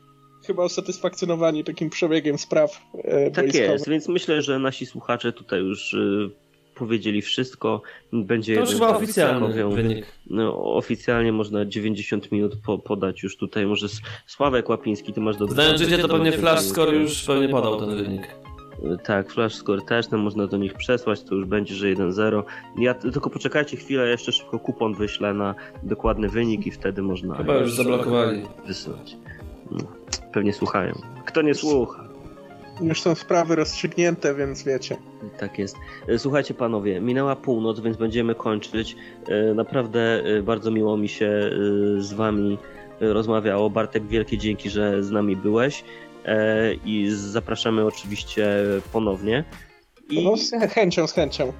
[0.46, 3.70] chyba usatysfakcjonowani takim przebiegiem spraw e, tak boiskowych.
[3.70, 5.96] jest, więc myślę, że nasi słuchacze tutaj już
[6.74, 7.82] powiedzieli wszystko.
[8.12, 10.06] Będzie To już chyba oficjalny wynik.
[10.30, 13.66] No, oficjalnie można 90 minut po, podać już tutaj.
[13.66, 13.86] Może
[14.26, 17.96] Sławek Łapiński, ty masz do Znając życie, to pewnie Flash Score już pewnie podał ten
[17.96, 18.41] wynik.
[19.04, 22.42] Tak, flash score też, tam można do nich przesłać, to już będzie, że 1-0.
[22.78, 27.34] Ja tylko poczekajcie chwilę, ja jeszcze szybko kupon wyślę na dokładny wynik i wtedy można
[27.36, 28.42] Chyba już zablokowali.
[28.66, 29.16] wysyłać.
[29.70, 29.78] No,
[30.32, 30.92] pewnie słuchają.
[31.26, 32.04] Kto nie słucha?
[32.80, 34.96] Już są sprawy rozstrzygnięte, więc wiecie.
[35.38, 35.76] Tak jest.
[36.08, 38.96] E, Słuchajcie panowie, minęła północ, więc będziemy kończyć.
[39.28, 41.50] E, Naprawdę e, bardzo miło mi się
[41.98, 42.58] z wami
[43.00, 43.70] rozmawiało.
[43.70, 45.84] Bartek, wielkie dzięki, że z nami byłeś
[46.84, 48.48] i zapraszamy oczywiście
[48.92, 49.44] ponownie.
[50.10, 51.52] I No, z chęcią, z chęcią.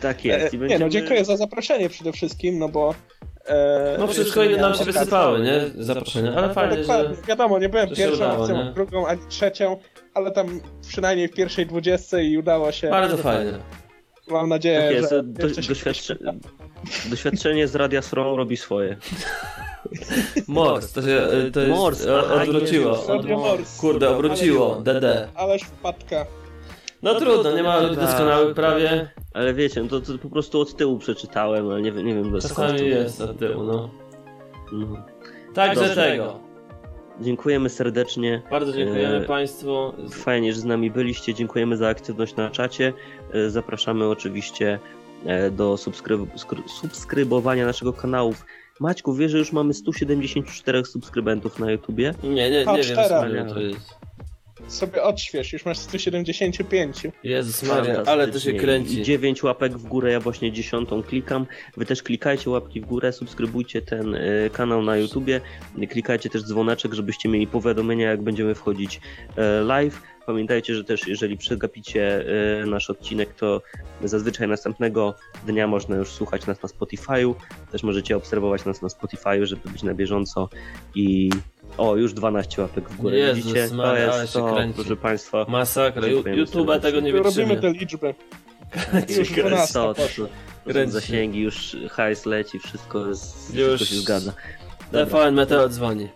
[0.00, 0.54] tak jest.
[0.54, 2.94] I E, Nie, no będziemy- dziękuję za zaproszenie przede wszystkim, no bo...
[3.46, 5.84] E, No wszystko inne nam się wysypały, nie?
[5.84, 7.22] Zaproszenia, ale fajnie, Dokładnie, że...
[7.22, 8.72] wiadomo, nie byłem pierwszą udało, opcją, nie?
[8.72, 9.76] drugą ani trzecią,
[10.14, 12.90] ale tam przynajmniej w pierwszej dwudziestce i udało się.
[12.90, 13.52] Bardzo fajnie.
[14.28, 16.16] Mam nadzieję, Tak jest, że do, doświadcze,
[17.10, 18.96] doświadczenie z Radia Srom robi swoje.
[20.48, 22.90] Mors, to się to jest, Mors, odwróciło.
[23.06, 23.26] Od,
[23.80, 25.28] kurde, obróciło, DD.
[25.34, 26.26] Ależ wpadka.
[27.02, 29.08] No trudno, nie ma ludzi doskonałych prawie.
[29.34, 32.24] Ale wiecie, no to, to po prostu od tyłu przeczytałem, ale nie, wiem- nie wiem
[32.24, 33.90] skąd to Czasami jest od tyłu, no.
[34.72, 35.04] No.
[35.54, 35.94] Także Dobrze.
[35.94, 36.40] tego.
[37.20, 38.42] Dziękujemy serdecznie.
[38.50, 39.92] Bardzo dziękujemy E, Państwu.
[40.10, 41.34] Fajnie, że z nami byliście.
[41.34, 42.92] Dziękujemy za aktywność na czacie.
[43.32, 44.78] E, Zapraszamy oczywiście
[45.26, 48.34] e, do subskryb- skry- subskrybowania naszego kanału.
[48.80, 52.14] Maćku, wiesz, że już mamy 174 subskrybentów na YouTubie?
[52.22, 52.96] Nie, nie, nie wiem.
[53.10, 54.02] Maria, to jest.
[54.68, 57.02] Sobie odśwież, już masz 175.
[57.22, 59.02] Jezus Maria, ale to się kręci.
[59.02, 61.46] 9 łapek w górę, ja właśnie dziesiątą klikam.
[61.76, 64.20] Wy też klikajcie łapki w górę, subskrybujcie ten e,
[64.52, 65.40] kanał na YouTubie.
[65.90, 69.00] Klikajcie też dzwoneczek, żebyście mieli powiadomienia, jak będziemy wchodzić
[69.36, 70.02] e, live.
[70.26, 72.24] Pamiętajcie, że też jeżeli przegapicie
[72.62, 73.62] e, nasz odcinek, to
[74.04, 75.14] zazwyczaj następnego
[75.46, 77.34] dnia można już słuchać nas na Spotify'u.
[77.72, 80.48] Też możecie obserwować nas na Spotify'u, żeby być na bieżąco
[80.94, 81.30] i
[81.78, 83.16] o, już 12 łapek w górę.
[83.16, 83.68] Jezus Widzicie?
[83.68, 84.74] To Maria, ale jest to, kręci.
[84.74, 85.46] proszę Państwa.
[85.48, 86.80] Masakra, Ju- Dziękujemy YouTube serdecznie.
[86.90, 87.60] tego nie Robimy wytrzyma.
[87.60, 88.14] te liczby.
[88.70, 89.48] Kręci, Już kręci.
[89.48, 90.02] 12 To, to,
[90.66, 93.66] to, to zasięgi, już hajs leci, wszystko, jest, Już.
[93.66, 94.32] wszystko się zgadza.
[94.92, 95.06] Dobra.
[95.06, 96.08] TVN Meteo dzwoni.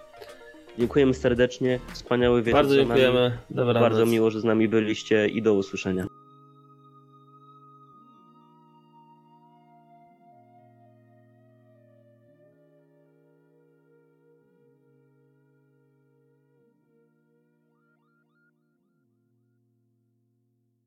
[0.78, 3.38] Dziękujemy serdecznie, wspaniały wieczór Bardzo dziękujemy.
[3.50, 3.80] Dobranoc.
[3.80, 6.06] Bardzo miło, że z nami byliście i do usłyszenia.